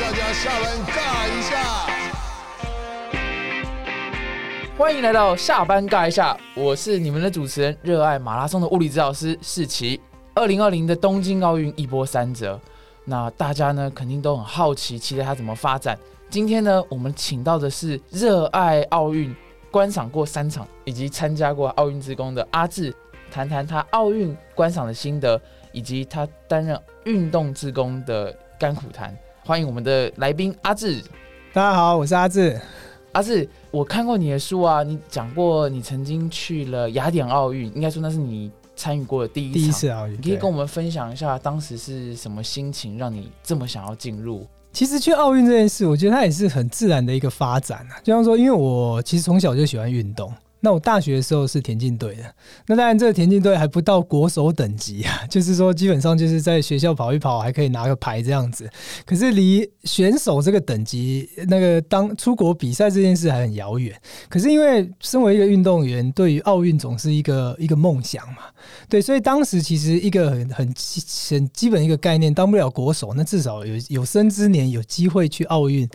[0.00, 1.58] 大家下班尬一下。
[4.78, 10.00] 欢迎来到下班尬一下，我是你们的主持人，热爱马拉松的物理指导师世奇。
[10.34, 12.58] 二零二零的东京奥运一波三折，
[13.04, 15.98] 那大家呢肯定都很好奇，期待它怎么发展。
[16.30, 19.36] 今天呢，我们请到的是热爱奥运、
[19.70, 22.94] 观赏过三场以及参加过奥运之功的阿志，
[23.30, 25.38] 谈谈他奥运观赏的心得，
[25.70, 29.14] 以及他担任运动之功的甘苦谈。
[29.44, 31.02] 欢迎我们的来宾阿志。
[31.52, 32.60] 大家好，我是阿志。
[33.10, 44.46] 阿志，我看过你的书啊，你讲过你曾经去了雅典奥运，应该说那是你参与过的第一第一次奥运，你可以跟我们分享一下当时是什么心情，让你这么想要进入？
[44.72, 47.98] 其实去奥运这件事，我觉得它也是很自然的一个发展啊。
[48.04, 50.32] 就像说，因为我其实从小就喜欢运动。
[50.64, 52.22] 那我大学的时候是田径队的，
[52.68, 58.70] 那当然这个田径队还不到国手等级啊， 就是说基本上就是在学校跑一跑，还可以拿个牌这样子。
[59.04, 63.92] 可是离选手这个等级，那个当出国比赛这件事还很遥远。
[64.28, 68.44] 可是因为身为一个运动员，对于奥运总是一个一个梦想嘛，
[68.88, 70.74] 对，所以当时其实一个很很
[71.28, 75.88] 很基本一个概念，当不了国手，那至少有有生之年有机会去奥运。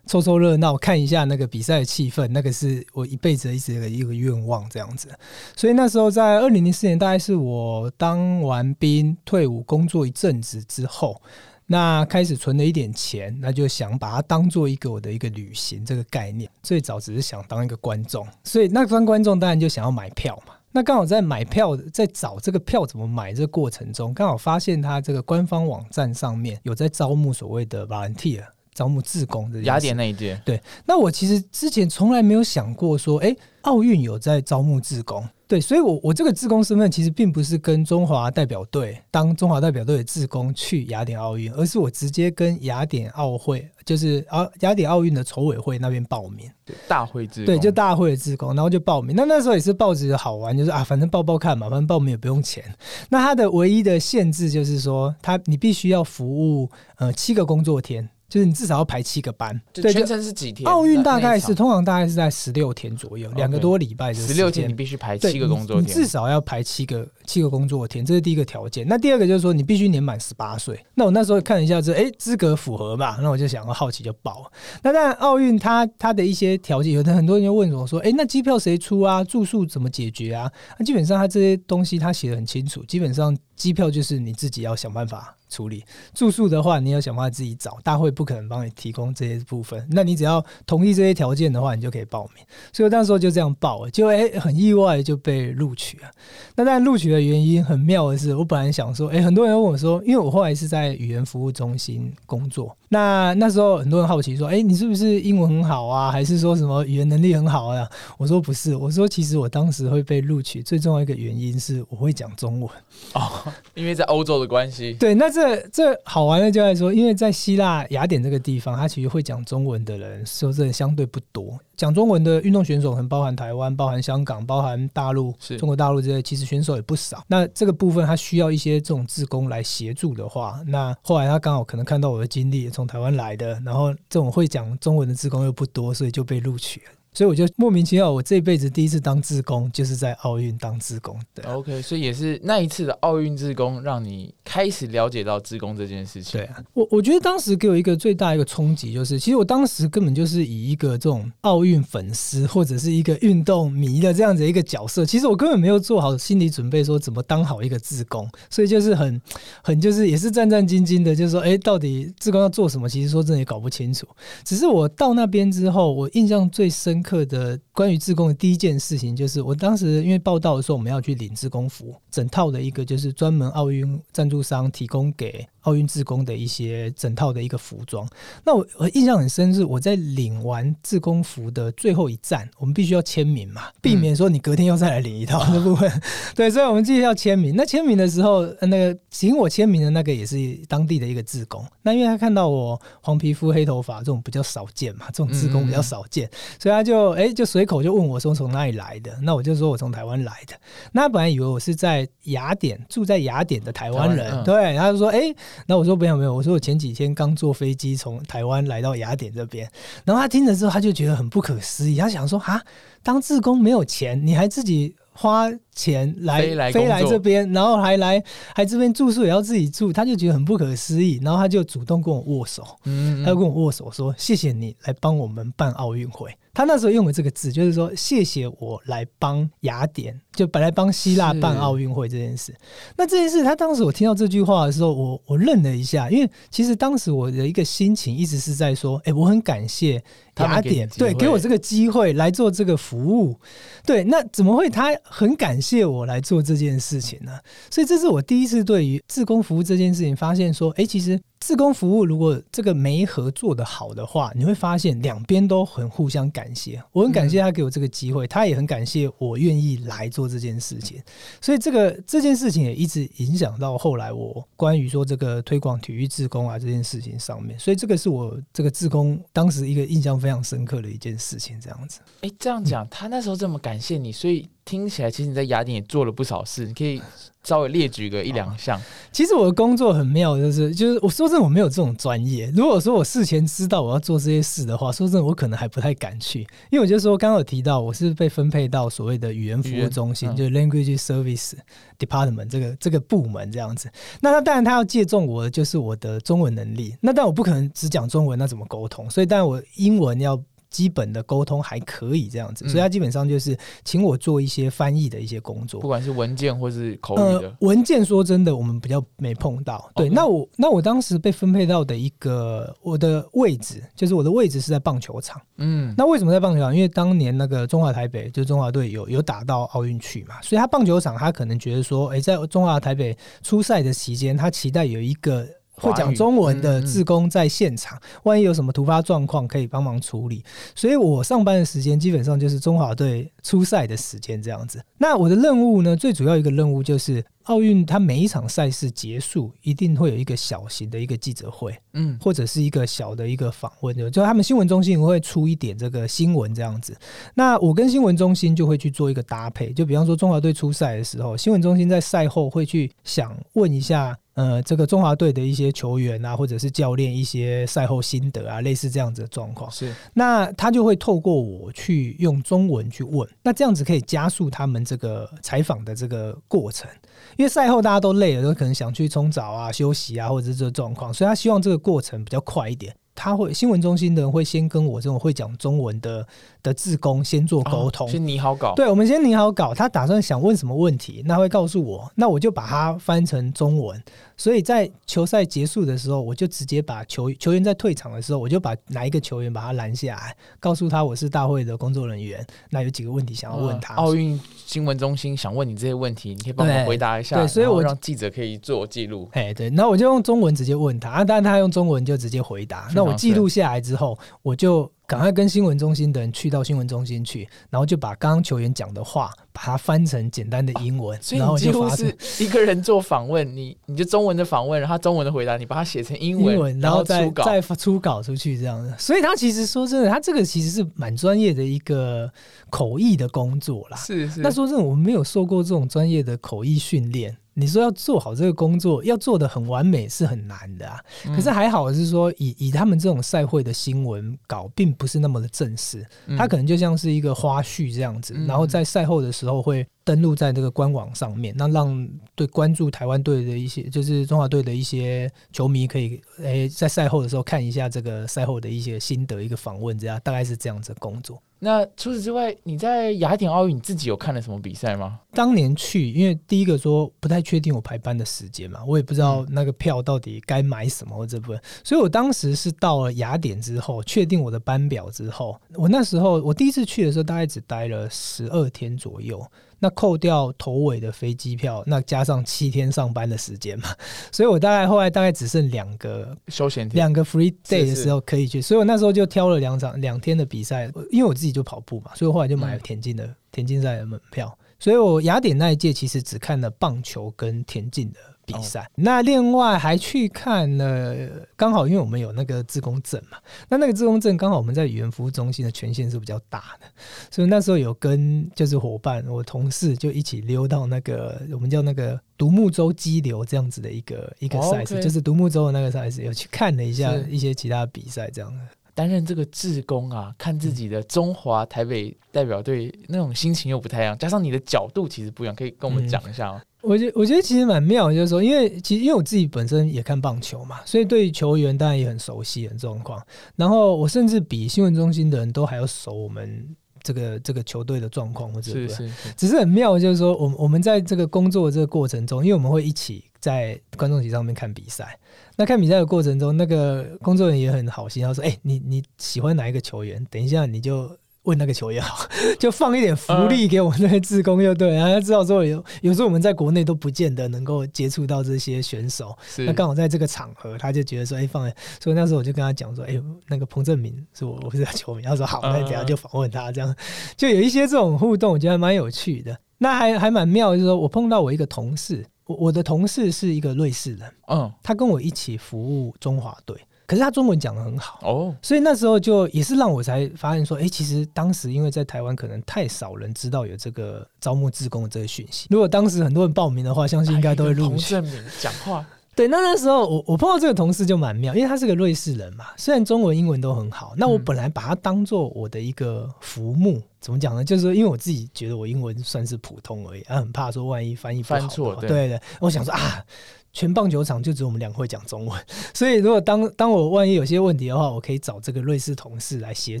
[0.08, 5.08] 凑凑热闹，看一下那个比赛的气氛，那个是我一辈子一直的一个愿望，这样子。
[5.54, 11.20] 所以那时候在二零零四年，大概是我当完兵退伍工作一阵子之后，
[11.66, 16.50] 那开始存了一点钱，那就想把它当做一个我的一个旅行这个概念。
[16.62, 20.54] 最早只是想当一个观众，所以那当观众当然就想要买票嘛。
[20.72, 28.44] 那刚好在买票，在找这个票怎么买这个过程中，刚好发现他这个官方网站上面有在招募所谓的 volunteer。
[28.78, 46.48] 招募自工的雅典那一届，对，那我其实之前从来没有想过说，哎，奥运有在招募自工，对，所以我我这个自工身份其实并不是跟中华代表队当中华代表队的自工去雅典奥运，而是我直接跟雅典奥会，就是啊雅典奥运的筹委会那边报名，
[46.86, 49.16] 大会自对，就大会的自工，然后就报名。
[49.16, 52.62] 那那时候也是报纸好玩，就是啊，反正报报看嘛，反正报名也不用钱。
[53.08, 58.08] 那它的唯一的限制就是说，他你必须要服务呃七个工作天。
[58.28, 60.68] 就是你至少要排七个班，对，全程是几天？
[60.68, 64.12] 奥运大概是通常大概是在十六天左右，两个多礼拜。
[64.12, 68.86] 十六天你必须排七个工作天，至少要排七个七个工作天，这是第一个条件。
[68.86, 70.78] 那第二个就是说你必须年满十八岁。
[70.94, 73.18] 那我那时候看一下这，哎，资格符合吧？
[73.22, 74.52] 那我就想要好奇就报。
[74.82, 79.24] 那当然，奥运它它的一些条件，有的很多人就问我说，哎，那机票谁出啊？
[79.24, 80.52] 住宿怎么解决啊？
[80.78, 85.34] 那基本上它这些东西它写的很清楚，基本上机票就是你自己要想办法。
[85.48, 89.86] 处理住宿的话，你要想办法自己找，大会不可能帮你提供这些部分。
[89.90, 92.44] 那你只要同意这些条件的话，你就可以报名。
[92.72, 96.10] 所以那时候就这样报了，就哎很意外就被录取了。
[96.54, 107.88] 那但录取的原因很妙的是，我本来想说，哎，很多人问我说，因为我后来是在语言服务中心工作，那那时候很多人好奇说，哎，你是不是英文很好啊，还是说什么语言能力很好啊？
[108.16, 112.70] 我说不是，我说其实我当时会被录取最重要一个原因是我会讲中文
[113.14, 114.92] 哦，因为在欧洲的关系。
[114.94, 121.56] 对，那这这这好玩的就在说，因为在希腊雅典这个地方，他其实会讲中文的人说真的相对不多。
[121.76, 127.22] 讲中文的运动选手很包含台湾、包含香港、包含大陆、中国大陆这些，其实选手也不少。
[127.28, 136.86] 那这个部分他需要一些这种志工来协助的话，那后来他刚好可能看到我的经历，从台湾来的，然后这种会讲中文的志工又不多，所以就被录取了。
[137.12, 141.18] 所以我就莫名其妙，我这辈子第一次当志工，就是在奥运当志工。
[141.34, 146.40] 对，OK，所以也是那一次的奥运志工，让你开始了解到志工这件事情。
[146.40, 159.20] 对啊，我我觉得当时给我一个最大一个冲击，就是其实我当时根本就是以一个这种奥运粉丝或者是一个运动迷的这样子一个角色，其实我根本没有做好心理准备，说怎么当好一个志工，所以就是很
[159.62, 162.88] 很就是也是战战兢兢的，就是说，哎，到底志工要做什么？
[162.88, 164.06] 其实说真的也搞不清楚。
[164.44, 167.18] 只是我到那边之后，我印象最深刻。
[167.28, 175.46] 的关于自贡的第一件事情，就是我当时因为报道的时候，我们要去领自工服，整套的一个就是专门奥运赞助商提供给。
[175.68, 178.08] 奥运志工的一些整套的一个服装，
[178.42, 185.92] 那我我印象很深是我在领完志工服的最后一站，我们必须要签名嘛，避免说你隔天又再来领一套 的部分。
[186.34, 187.54] 对，所以我们继续要签名。
[187.54, 190.36] 那签名的时候，那个请我签名的那个也是
[190.68, 191.62] 当地的一个志工。
[191.82, 199.14] 那因为他看到我黄皮肤黑头发这种比较少见嘛，这种志工比较少见，所以他就哎就随口就问我说从哪里来的？
[199.22, 200.54] 那我就说我从台湾来的。
[200.92, 205.34] 那他本来以为我是在雅典住在雅典的台湾人，对，他就说哎。
[205.66, 209.70] 那我说没有没有，我说我前几天刚坐飞机从台湾来到雅典这边，
[210.04, 212.62] 然后他听了之后，他就觉得很不可思议，他想说啊，
[213.02, 218.20] 当志工没有钱，你还自己花钱来飞来飞来这边，然后还来
[218.52, 232.52] 还这边住宿也要自己住，他就觉得很不可思议，然后他就主动跟我握手，嗯，他就跟我握手说：“谢谢你来帮我们办奥运会。”他那时候用的这个字，就是说谢谢我来帮雅典，就本来帮希腊办奥运会这件事。
[232.96, 240.02] 那这件事，他当时我听到这句话的时候，我我愣了一下，因为其实当时我的一个心情一直是在说：“哎、我很感谢
[240.38, 243.38] 雅典，对，给我这个机会来做这个服务。”
[243.86, 247.38] 对，那怎么会他很感借我来做这件事情呢？
[247.70, 256.82] 所以这是我第一次对于自工服务这件事情发现说，哎、其实自工服务如果这个媒合做得好的话，你会发现两边都很互相感谢。
[256.92, 261.00] 我很感谢他给我这个机会，他也很感谢我愿意来做这件事情。
[261.40, 267.58] 所以这个这件事情也一直影响到后来我关于说这个推广体育自工啊这件事情上面。
[267.58, 272.00] 所以这个是我这个自工当时一个印象非常深刻的一件事情，这样子。
[272.22, 277.00] 哎，这样讲，他那时候这么感谢你，所以听起来其实你在雅典也做了不少事，你可以
[277.48, 278.78] 稍微列举个一两项。
[279.10, 282.52] 其实我的工作很妙，就是就是我说真的我没有这种专业。
[282.54, 286.40] 如果说我事前知道我要做这些事的话，说真的我可能还不太敢去，
[286.70, 291.54] 因为我就说刚刚有提到我是被分配到所谓的语言服务中心，嗯就是 Language Service
[291.98, 293.90] Department 这个这个部门这样子。
[294.20, 299.08] 那他当然他要借重我的就是我的中文能力，那但我不可能只讲中文，那怎么沟通？
[299.08, 300.38] 所以当然我英文要。
[300.70, 305.88] 基本的沟通还可以这样子，嗯所以他基本上就是请我做一些翻译的一些工作不。
[305.88, 309.90] 管是文件或是口语文件说真的，我们比较没碰到。
[309.94, 315.40] 对那我那我当时被分配到的一个我的位置，就是我的位置是在棒球场。
[315.56, 316.74] 嗯，那为什么在棒球场？
[316.74, 325.46] 因为当年那个中华台北，就中华队有有打到奥运去嘛，所以他棒球场他可能觉得说，诶，在中华台北出赛的期间，他期待有一个。
[325.80, 330.44] 会讲中文的志工在现场，万一有什么突发状况可以帮忙处理。
[330.74, 334.82] 所以我上班的时间基本上就是中华队出赛的时间这样子。
[334.98, 346.96] 那我的任务呢，最主要一个任务就是奥运，它每一场赛事结束一定会有一个小型的一个记者会，嗯，或者是一个小的一个访问，就就他们新闻中心会出一点这个新闻这样子。
[347.34, 354.16] 那我跟新闻中心就会去做一个搭配，就比方说中华队出赛的时候，新闻中心在赛后会去想问一下。
[354.38, 366.88] 呃，这个中华队的一些球员啊，或者是教练一些赛后心得啊，类似这样子的状况，是那他就会透过我去用中文去问，那这样子可以加速他们这个采访的这个过程。
[367.36, 372.94] 因为赛后大家都累了，都可能想去冲澡啊、休息啊，或者是这个状况，所以他希望这个过程比较快一点。
[373.16, 376.24] 他会新闻中心的人会先跟我这种会讲中文的
[376.68, 384.00] 的志工先做沟通，哦先拟好稿，对，我们先拟好稿，他打算想问什么问题，那会告诉我，那我就把它翻成中文。
[384.36, 393.94] 所以在球赛结束的时候，我就直接把球球员在退场的时候，我就把哪一个球员把他拦下来，告诉他我是大会的工作人员，那有几个问题想要问他。
[393.94, 399.28] 呃奥运新闻中心想问你这些问题，你可以帮对我回答一下，对所以我让记者可以做记录。
[399.32, 402.88] 哎，对，那我就用中文直接问他，啊，当然他用中文就直接回答。
[402.94, 417.44] 那我记录下来之后，我就赶快跟新闻中心的人去到新闻中心去，然后就把刚刚球员讲的话，把它翻成简单的英文，所以然后就发出是一个人做访问，你你就中文的访问，然后中文的回答，你把它写成英文，英文，然后再出稿。
[417.46, 418.98] 再出稿出去这样的。
[418.98, 422.30] 所以他其实说真的，他这个其实是蛮专业的一个
[422.68, 423.96] 口译的工作啦。
[423.96, 427.34] 是是，那说真的，我们没有受过这种专业的口译训练。
[427.58, 431.00] 你说要做好这个工作，要做的很完美是很难的啊。
[431.26, 436.36] 嗯可是还好是说，以以他们这种赛会的新闻稿，并不是那么的正式，嗯。
[436.38, 438.46] 它可能就像是一个花絮这样子，嗯。
[438.46, 451.38] 然后在赛后的时候会登录在这个官网上面，那让对关注台湾队的一些，就是中华队的一些球迷可以诶、在赛后的时候看一下这个赛后的一些心得，一个访问，这样大概是这样子的工作。
[451.58, 455.20] 那除此之外，你在雅典奥运你自己有看了什么比赛吗？
[455.34, 469.44] 当年去，因为第一个说不太确定我排班的时间嘛，我也不知道那个票到底该买什么或这部分，所以我当时是到了雅典之后，确定我的班表之后，我那时候我第一次去的时候，大概只待了十二天左右。
[469.78, 473.88] 那扣掉头尾的飞机票，那加上七天上班的时间嘛，
[474.32, 482.80] 所以我大概后来大概只剩两个休闲两个 free day 的时候可以去，所以我那时候就挑了两场两天的比赛，因为我自己就跑步嘛，所以我后来就买了嗯。
[482.82, 484.56] 田径的、田径赛的门票。
[484.80, 488.18] 所以我雅典那一届其实只看了棒球跟田径的
[488.52, 488.90] 比赛，哦。
[488.96, 491.14] 那另外还去看了，
[491.54, 493.38] 刚好因为我们有那个自工证嘛，
[493.68, 496.86] 那那个自工证刚好我们在语言服务中心的权限是比较大的，
[497.30, 508.50] 所以那时候有跟就是伙伴，我同事就一起溜到那个我们叫那个独木舟激流这样子的一个一个哦赛事就是独木舟的那个赛事，有去看了一下一些其他比赛这样。
[508.54, 508.60] 的。
[508.94, 516.60] 担任这个志工啊，看自己的中华台北代表队那种心情又不太一样，加上你的角度其实不一样，可以跟我们讲一下吗？
[516.80, 523.20] 我觉我觉得其实蛮妙，就是说，因为其实因为我自己本身也看棒球嘛，所以对球员当然也很熟悉的状况。
[523.56, 535.18] 然后我甚至比新闻中心的人都还要熟我们这个这个球队的状况，或者是是是，只是很妙，就是说，我我们在这个工作的这个过程中，因为我们会一起在观众席上面看比赛。
[535.56, 540.24] 那看比赛的过程中，那个工作人员也很好心，他说：“哎，你你喜欢哪一个球员？
[540.30, 541.10] 等一下你就。”
[541.48, 542.28] 问那个球也好，
[542.60, 551.66] 就放一点福利给我们那些志工，就对，然后知道说有有时候我们在国内都不见得能够接触到这些选手，那刚好在这个场合，他就觉得说，哎，放，
[551.98, 556.94] 所以那时候我就跟他讲说，哎，那个彭正明是我我是他球迷，他说好，那等下就访问他，这样。
[557.34, 559.58] 就有一些这种互动，我觉得蛮有趣的。
[559.78, 566.76] 那还还蛮妙，就是说我碰到我一个同事，我我的同事是一个瑞士人，嗯，他跟我一起服务中华队。
[567.08, 575.68] 可是他中文讲的很好哦，所以那时候就也是让我才发现说，哎，其实当时因为在台湾可能太少人知道有这个招募志工的这个讯息。
[575.70, 578.10] 如果当时很多人报名的话，相信应该都会录取。
[578.10, 579.02] 证明讲话。
[579.34, 587.64] 对，那那时候我我碰到这个同事就蛮妙，因为他是个瑞士人嘛，虽然中文英文都很好，那我本来把他当做我的一个浮木，怎么讲呢？
[587.64, 593.24] 就是因为我自己觉得我英文算是普通而已，啊，很怕说万一翻译翻错，对的，我想说啊。
[593.72, 600.00] 全棒球场就只有我们两会讲中文， 所以如果当当我万一有些问题的话，我可以找这个瑞士同事来协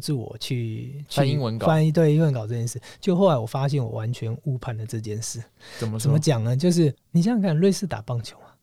[0.00, 2.80] 助我去翻英文稿，翻译对英文稿这件事。
[3.00, 5.40] 就后来我发现我完全误判了这件事。
[5.78, 6.56] 怎么怎么讲呢？
[6.56, 8.56] 就是你想想看，瑞士打棒球啊，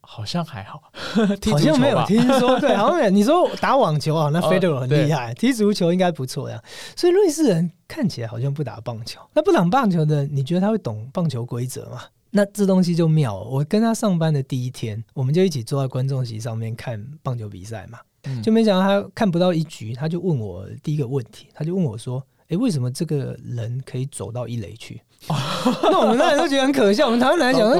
[0.00, 0.80] 好像还好，
[1.50, 2.58] 好像没有听说。
[2.60, 3.10] 对，好像没有。
[3.10, 6.62] 你说打网球啊，那 Federer 很厉害，踢足球应该不错呀。
[6.96, 9.20] 所以瑞士人看起来好像不打棒球。
[9.34, 12.02] 那不打棒球的，你觉得他会懂棒球规则吗？
[12.34, 13.38] 那这东西就妙。
[13.42, 18.00] 我跟他上班的第一天，我们就一起坐在观众席上面看棒球比赛嘛，
[18.42, 25.00] 就没想到他看不到一局，他就问我第一个问题，他就问我说：“诶，为什么这个人可以走到一垒去？”
[25.82, 27.06] 那我们那人都觉得很可笑。
[27.06, 27.70] 我们台湾来讲，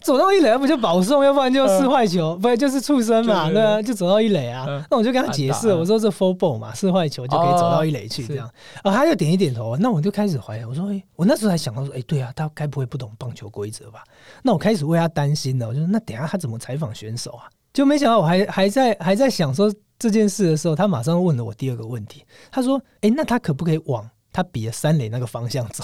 [0.00, 4.66] 走到一垒，要不就保送，要不然就四坏球，不然就是畜生嘛，对啊，就走到一垒啊。
[4.90, 8.48] 那我就跟他解释，我说这 four ball 嘛，四坏球就可以走到一垒去，这样。
[8.82, 9.76] 啊，他就点一点头。
[9.78, 14.04] 那我就开始怀疑，我说，哎，我那时候还想到说，哎，对啊，他该不会不懂棒球规则吧？
[14.42, 15.68] 那我开始为他担心了。
[15.68, 17.48] 我就说，那等下他怎么采访选手啊？
[17.72, 22.22] 就没想到我还还在还在想说这件事的时候，他马上问了我第二个问题。
[22.50, 24.08] 他说，哎，那他可不可以往？
[24.36, 25.82] 他比了三垒那个方向走，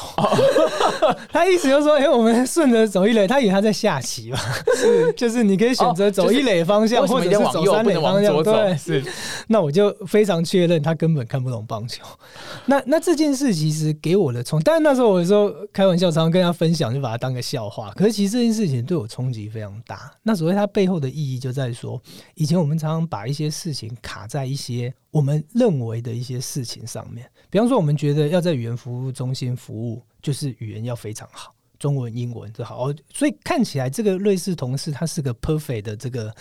[1.33, 4.39] 他意思就是说，哎，我们顺着走一垒，他以为他在下棋嘛，
[4.77, 9.03] 是， 就是你可以选择走一垒方向，或者是走三垒方向，对，是。
[9.47, 12.05] 那我就非常确认他根本看不懂棒球。
[12.67, 17.91] 那那这件事其实给我的冲，但是那时候我说开玩笑，常常跟他分享，就把它当个笑话。
[17.97, 20.13] 可是其实这件事情对我冲击非常大。
[20.23, 21.99] 那所谓它背后的意义，就在说，
[22.35, 27.31] 以前我们常常把一些事情卡在一些我们认为的一些事情上面。
[27.51, 32.91] 比方说，我们觉得要在语言服务中心服务，就是语言要非常好，中文、英文都好。
[33.13, 36.35] 所以看起来这个瑞士同事他是个 perfect 的这个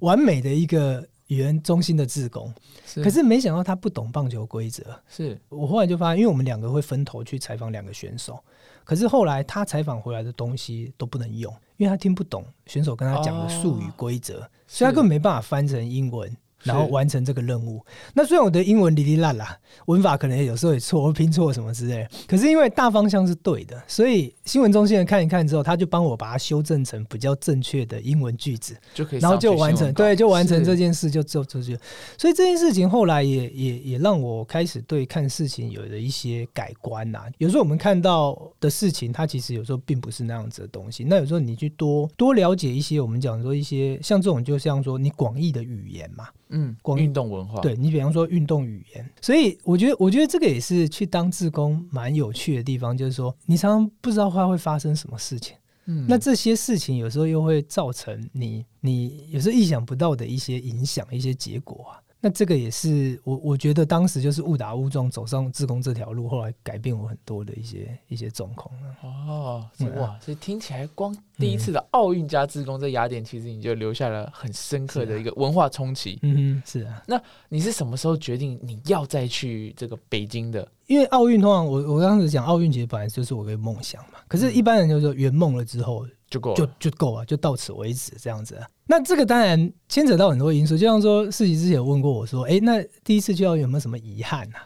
[0.00, 2.54] 完美的一个语言中心的职工，
[3.02, 4.84] 可是没想到他不懂棒球规则。
[5.08, 8.38] 是我后来就发现，因为我们两个会分头去采访两个选手，
[8.84, 16.30] 可是后来他采访回来的东西都不能用，因为他听不懂选手跟他讲的术语规则，所以他根本没办法翻成英文。
[16.62, 17.84] 然后完成这个任务。
[18.14, 31.78] 那虽然我的英文哩哩烂啦，文法可能有时候也错，拼错什么之类，可是因为大方向是对的，所以新闻中心人看一看之后，他就帮我把它修正成比较正确的英文句子，就可以，然后就完成，对，就完成这件事就做出去。
[32.16, 37.24] 所以这件事情后来也也也让我开始对看事情有了一些改观呐。
[37.38, 41.04] 有时候我们看到的事情，它其实有时候并不是那样子的东西。
[41.04, 46.28] 那有时候你去多多了解一些，我们讲说一些像这种，就像说你广义的语言嘛。
[46.50, 62.00] 嗯，运动文化，对你比方说运动语言，所以我觉得，我觉得这个也是去当志工蛮有趣的地方，就是说你常常不知道会会发生什么事情，嗯，那这些事情有时候又会造成你你有时候意想不到的一些影响，一些结果啊。
[62.20, 69.64] 那这个也是我我觉得当时就是误打误撞走上自工这条路，后来改变我很多的一些一些状况哦，
[69.96, 76.18] 哇，所以听起来光第一次的奥运加自工在雅典，其实你就留下了很深刻的一个文化冲击。
[76.22, 77.00] 嗯，是啊。
[77.06, 80.66] 那你是什么时候决定你要再去这个北京的？
[80.88, 86.04] 因为奥运通常我我当时讲奥运其实本来就是我的梦想嘛，可是一般人就说圆梦了之后。
[86.30, 88.58] 就够，就就够了，就到此为止这样子。
[88.86, 94.56] 那这个当然牵扯到很多因素，就像说世奇之前问过我说：“哎，那第一次去有没有什么遗憾呢？”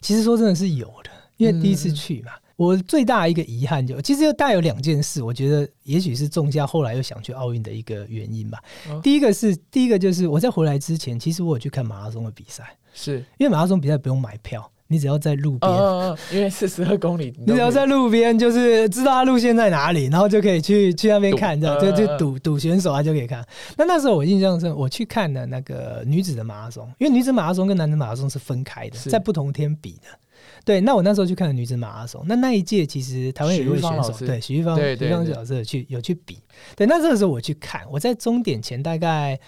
[0.00, 8.58] 其实说真的是有的，因为第一次去嘛，我最大一个遗憾就，其实又带有两件事，我觉得也许是种下后来又想去奥运的一个原因吧。
[8.88, 15.70] 嗯第一个是第一个就是我在回来之前，其实我有去看马拉松的比赛，是，因为马拉松比赛不用买票，你只要在路边。
[15.70, 23.46] 嗯嗯嗯，因为四十二公里，你只要在路边，就是知道它路线在哪里，然后就可以去去那边看，这样嗯就就嗯嗯赌赌选手啊就可以看。
[23.76, 30.08] 那那时候我印象深，我去看的那个女子的马拉松，因为女子马拉松跟男子马拉松是分开的，在不同天比的。
[30.64, 36.38] 对，那我那时候去看了女子马拉松，那那一届其实台湾有一位选手对，徐玉芳，对许玉芳对对老师有去有去比。
[36.76, 39.38] 对，那这个时候我去看，我在终点前大概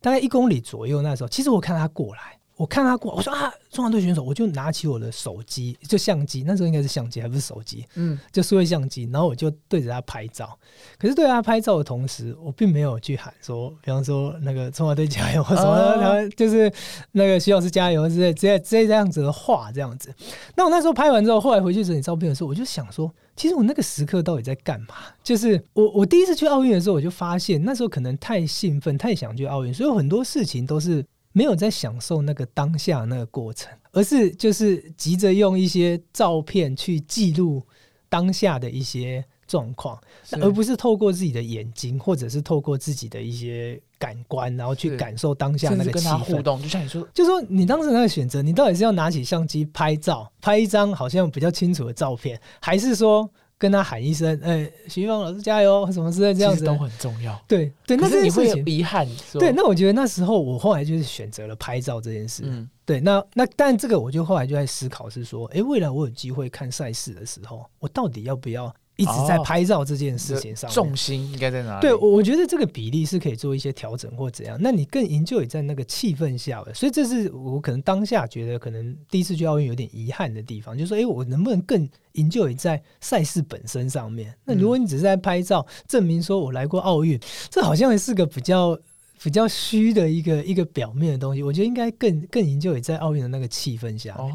[0.00, 2.37] 大概一公里左右，那时候其实我看他过来。
[2.58, 10.58] 我看他过，我说啊，中华队选手，我就拿起我的手机，就相机，那时候应该是相机，还不是手机，嗯，就数位相机，然后我就对着他拍照。
[10.98, 16.70] 可是对他拍照的同时，我并没有去喊说，比方说那个中华队加油 什么然后就是
[17.12, 20.12] 那个徐老师加油之类、之类、之类这样子的话，这样子。
[20.56, 24.96] 那我那时候拍完之后，后来回去整理照片的时候，我就想说，其实我那个时刻到底在干嘛？
[25.22, 31.06] 就是我我第一次去奥运的时候，我就发现那时候可能太兴奋，太想去奥运，所以很多事情都是。
[31.32, 37.62] 没有在享受那个当下那个过程，而是就是急着用一些照片去记录
[38.08, 39.98] 当下的一些状况，
[40.40, 46.42] 而不是透过自己的眼睛，或者是透过自己的一些感官，然后去感受当下那个气氛。
[46.42, 56.64] 动，就像你说，就说你当时那个选择，你到底是要拿起相机拍照，拍一张好像比较清楚的照片，还是说跟他喊一声“哎、徐芳老师加油”什么之类这样子？
[56.64, 57.36] 都很重要。
[57.48, 62.44] 对对，那可是你会有遗憾，说对，那我觉得那时候我后来就是选择了拍照这件事。
[62.46, 70.74] 嗯，对，那那但这个我就后来就在思考是说，诶，未来我有机会看赛事的时候，我到底要不要一直在哦拍照这件事情上面？
[70.74, 71.80] 重心应该在哪里？
[71.80, 74.58] 对，我我觉得这个比例是可以做一些调整或怎样。
[74.60, 84.34] 那你更 enjoy 在那个气氛下了，所以这是我可能当下觉得可能第一次去奥运有点遗憾的地方，就是说，诶，我能不能更 enjoy 在赛事本身上面？
[84.44, 88.78] 那如果你只是在拍照，证明说我来过奥运，这好像是个比较。
[89.20, 94.14] 比较虚的一个一个表面的东西，我觉得应该更更 enjoy 在奥运的那个气氛下。
[94.14, 94.30] 哦，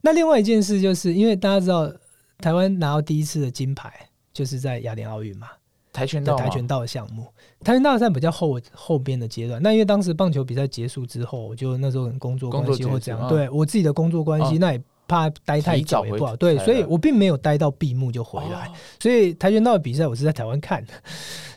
[0.00, 1.92] 那另外一件事，就是因为大家知道
[2.38, 3.92] 台湾拿到第一次的金牌，
[4.32, 5.48] 就是在雅典奥运嘛，
[5.92, 7.26] 跆拳道跆拳道的项目。
[7.64, 18.66] 跆拳道在比较后后边的阶段，那因为当时棒球比赛结束之后，我就那时候工作关系或这样，嗯对我自己的工作关系，嗯那也怕待太久也不好，对，所以我并没有待到闭幕就回来。
[18.66, 18.72] 哦。
[19.00, 20.92] 所以跆拳道的比赛我是在台湾看的，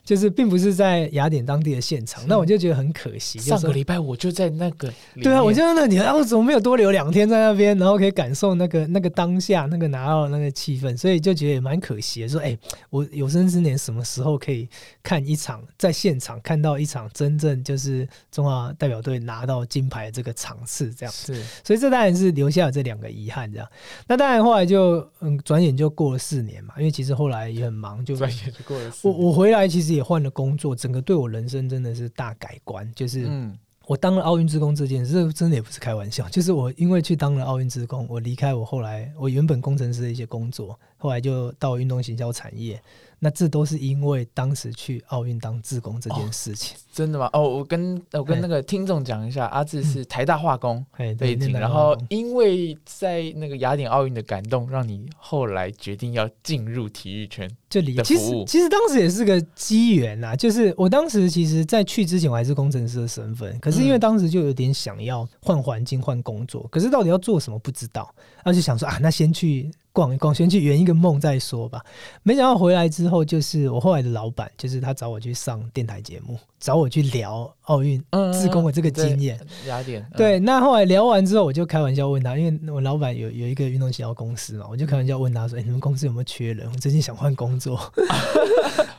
[0.09, 3.37] 就是并不是在雅典当地的现场，那我就觉得很可惜。
[3.37, 4.91] 就是上个礼拜我就在那个，
[5.21, 12.27] 对啊，我就在那里，然后怎么没有多留两天在那边，然后可以感受那个那个当下那个拿到那个气氛，所以就觉得也蛮可惜的。
[12.27, 12.57] 说，哎、
[12.89, 14.67] 我有生之年什么时候可以
[15.03, 21.13] 看一场在现场看到一场真正就是中华代表队拿到金牌这个场次这样？
[21.13, 23.67] 子所以这当然是留下了这两个遗憾，这样。
[24.07, 29.13] 那当然后来就嗯，转眼就过了四年嘛，因为其实后来也很忙，就转眼就过了四我。
[29.13, 33.25] 我回来其实也换了工作，整个对我人生真的是大改观，就是。
[33.27, 33.57] 嗯，
[33.87, 42.79] 我当了奥运职工这件事，这真的也不是开玩笑，就是我因为去当了奥运职工，我离开我后来我原本工程师的一些工作，后来就到运动行销产业，
[43.19, 46.77] 那这都是因为当时去奥运当志工这件事情。
[46.91, 47.29] 真的吗？
[47.33, 50.85] 哦，我跟我跟那个听众讲一下，阿志是台大化工
[51.17, 57.49] 背景，然后因为在那个雅典奥运的感动，让你后来决定要进入体育圈。
[57.69, 71.83] 这里其实其实当时也是个机缘啦，就是我当时其实在去之前我还是工程师的身份，可是因为嗯当时就有点想要换环境、换工作，可是到底要做什么不知道，然后就想说啊，那先去逛一逛，先去圆一个梦再说吧。
[72.23, 79.39] 没想到回来之后，就是我后来的老板，就是他找我去上电台节目，找我去聊奥运嗯自工的这个经验。
[79.67, 86.69] 雅典，嗯对，那后来聊完之后，我就开玩笑问他，因为我老板有有一个运动行销公司嘛，我就开玩笑问他说：“哎、你们公司有没有缺人？
[86.71, 87.79] 我最近想换工作。”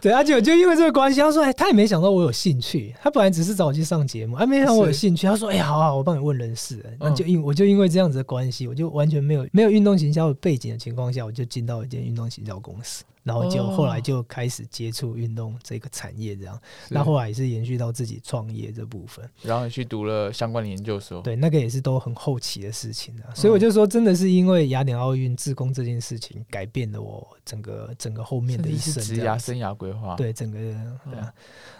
[0.00, 16.54] 对，而且我就因为这个关系，他说：“哎、他也没想到我有兴趣，他本来只是找我去上节目，啊，没想到我有兴趣。”他说：“哎、好好，我帮你问人事。”那嗯就因我就因为这样子的关系，我就完全没有没有运动行销的背景的情况下，我就进到一间运动行销公司，然后就哦后来就开始接触运动这个产业，这样。
[16.88, 19.28] 是那后来也是延续到自己创业这部分。
[19.42, 21.20] 然后你去读了相关的研究所。
[21.22, 29.38] 对，那个也是都很后期的事情啊，所以我就说，真的是因为雅典奥运自工这件事情，改变了我整个整个后面的一生是职涯。
[29.38, 31.32] 生涯规划。，对，整个对啊嗯，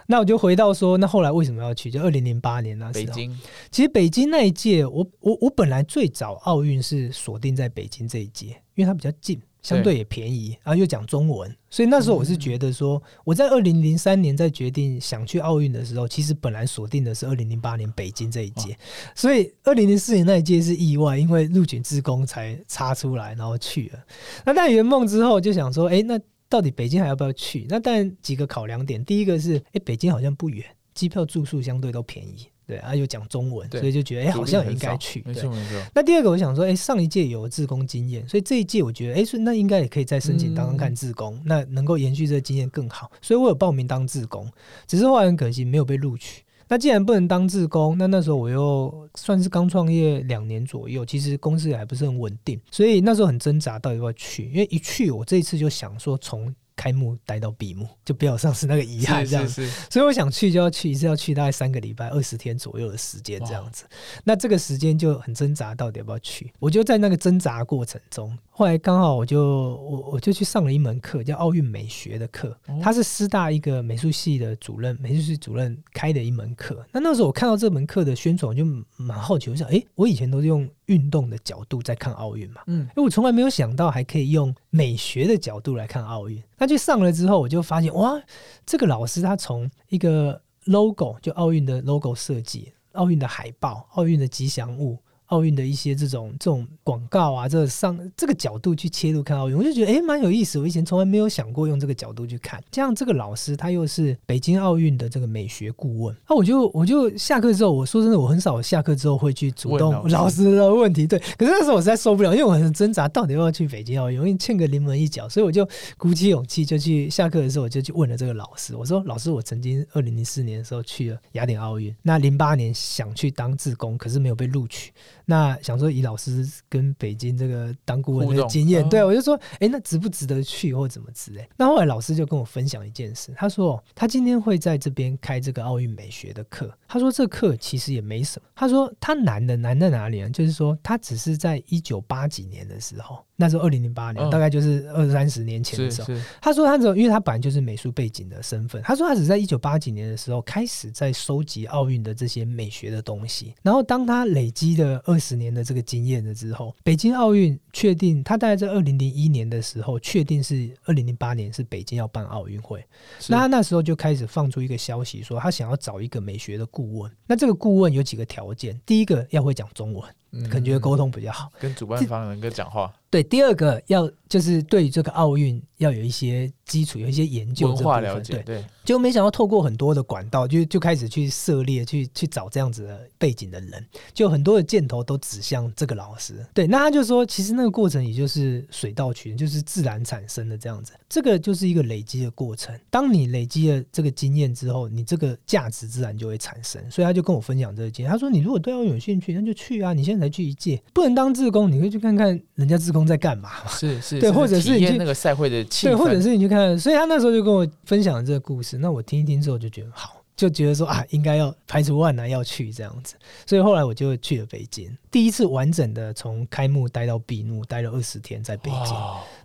[0.07, 1.91] 那我就回到说，那后来为什么要去？
[1.91, 9.41] 就二零零八年那时候，北京其实北京那一届，我我我本来最早奥运是锁定在北京这一届，因为它比较近。
[9.63, 18.77] 相对也便宜，然后又讲中文，所以那时候我是觉得说，我在二零零三年在决定想去奥运的时候，其实本来锁定的是二零零八年北京这一届，
[19.15, 23.99] 所以二零零四年那一届是意外，因为陆军职工才插出来，然后去了。
[24.45, 26.19] 那但圆梦之后就想说，哎，那
[26.49, 27.67] 到底北京还要不要去？
[27.69, 32.49] 那但几个考量点，第一个是，哎，北京好像不远，机票住宿相对都便宜。
[32.71, 35.21] 对，啊，又讲中文，所以就觉得哎，好像也应该去。
[35.27, 35.77] 没错没错。
[35.93, 43.11] 那第二个，我想说，哎，上一届有自工经验，所以这一届我觉得，哎，那应该也可以再申请当当看自工，那能够延续这个经验更好。
[43.21, 44.49] 所以我有报名当自工，
[44.87, 46.45] 只是后来很可惜没有被录取。
[46.69, 54.45] 那既然不能当自工，那那时候我又算是刚创业两年左右，其实公司也还不是很稳定，所以那时候很挣扎，到底要不要去？
[54.51, 56.55] 因为一去，我这一次就想说从。
[56.81, 59.69] 开幕待到闭幕，就不要上次那个遗憾这样子。
[59.91, 63.85] 所以我想去就要去，一次要去大概三个礼拜、二十天左右的时间这样子。
[64.25, 66.51] 那这个时间就很挣扎，到底要不要去？
[66.59, 68.35] 我就在那个挣扎过程中。
[68.61, 72.55] 后来刚好我就我我就去上了一门课，叫奥运美学的课。
[72.83, 76.85] 他是师大一个美术系的主任，美术系主任开的一门课。
[76.93, 78.63] 那那时候我看到这门课的宣传，我就
[78.99, 86.39] 蛮好奇，我想，哎，我以前都是用运动的角度在看奥运嘛，嗯，因为我从来没有想到还可以用美学的角度来看奥运。
[86.59, 88.21] 那去上了之后，我就发现，哇，
[88.67, 94.99] 这个老师他从一个 logo 就奥运的 logo 设计，奥运的海报，奥运的吉祥物。
[95.31, 100.59] 奥运的一些这种这种广告啊，这上这个角度去切入看奥运，我就觉得哎蛮有意思。
[100.59, 102.63] 我以前从来没有想过用这个角度去看。
[102.73, 111.07] 像这个老师，他又是北京奥运的这个美学顾问，那我就我就下课之后，我说真的，我很少下课之后会去主动老师的问题。
[111.07, 118.75] 对，可是那时候我实在受不了，因为我很挣扎，到底要不要去北京奥运，容易欠个临门一脚，所以我就鼓起勇气就去下课的时候，我就去问了这个老师。
[118.75, 124.93] 我说老师，我曾经二零零四年的时候去了雅典奥运，那零八年想去当志工，可是没有被录取。
[125.31, 131.49] 那想说以老师跟北京这个当顾问的经验，对我就说，哎，那值不值得去或怎么之类？
[131.57, 136.77] 那后来老师就跟我分享一件事，他说他今天会在这边开这个奥运美学的课。
[136.89, 138.49] 他说这课其实也没什么。
[138.57, 140.31] 他说他难的难在哪里呢？
[140.31, 143.25] 就是说他只是在一九八几年的时候。
[143.41, 146.15] 那时候二零零八年，大概就是二三十年前的时候。
[146.43, 148.83] 他说他只有，因为他本来就是美术背景的身份。
[148.83, 153.55] 他说他只在一九八几年的时候开始在收集奥运的这些美学的东西。
[153.63, 162.85] 然后当他累积了二十年的这个经验了之后，北京奥运确定他大概在二零零一年的时候确定是二零零八年是北京要办奥运会。
[163.27, 167.11] 那他那时候就开始放出一个消息说他想要找一个美学的顾问。
[167.27, 170.05] 那这个顾问有几个条件，第一个要会讲中文。
[170.51, 172.93] 感觉沟通比较好，跟主办方能够讲话。
[173.11, 178.41] 对，第二个要就是对这个奥运要有一些基础，有一些研究文化了解。
[178.47, 186.47] 对，就没想到透过很多的管道，就就开始去涉猎，去去找这样子的背景的人，就很多的箭头都指向这个老师。
[186.55, 190.93] 对，那他就说，其实那个过程也就是水到渠成，就是自然产生的这样子。
[191.09, 192.73] 这个就是一个累积的过程。
[192.89, 196.81] 当你累积了这个经验之后，你这个价值自然就会产生。
[196.89, 198.13] 所以他就跟我分享这个经验。
[198.13, 199.93] 他说：“你如果对奥运有兴趣，那就去啊！
[199.93, 203.67] 你现在才去一届，不能当志工，你可以去看看人家志工在干嘛。
[203.69, 206.79] 是是，对，或者是你去那个赛会的气氛，对，或者是你去看。
[206.79, 208.79] 所以他那时候就跟我分享了这个故事。
[208.79, 218.97] 那我听一听之后就觉得好。”就觉得说啊，应该要排除万难要去这样子，所以后来我就去了北京，第一次完整的从开幕待到闭幕，待了二十天在北京，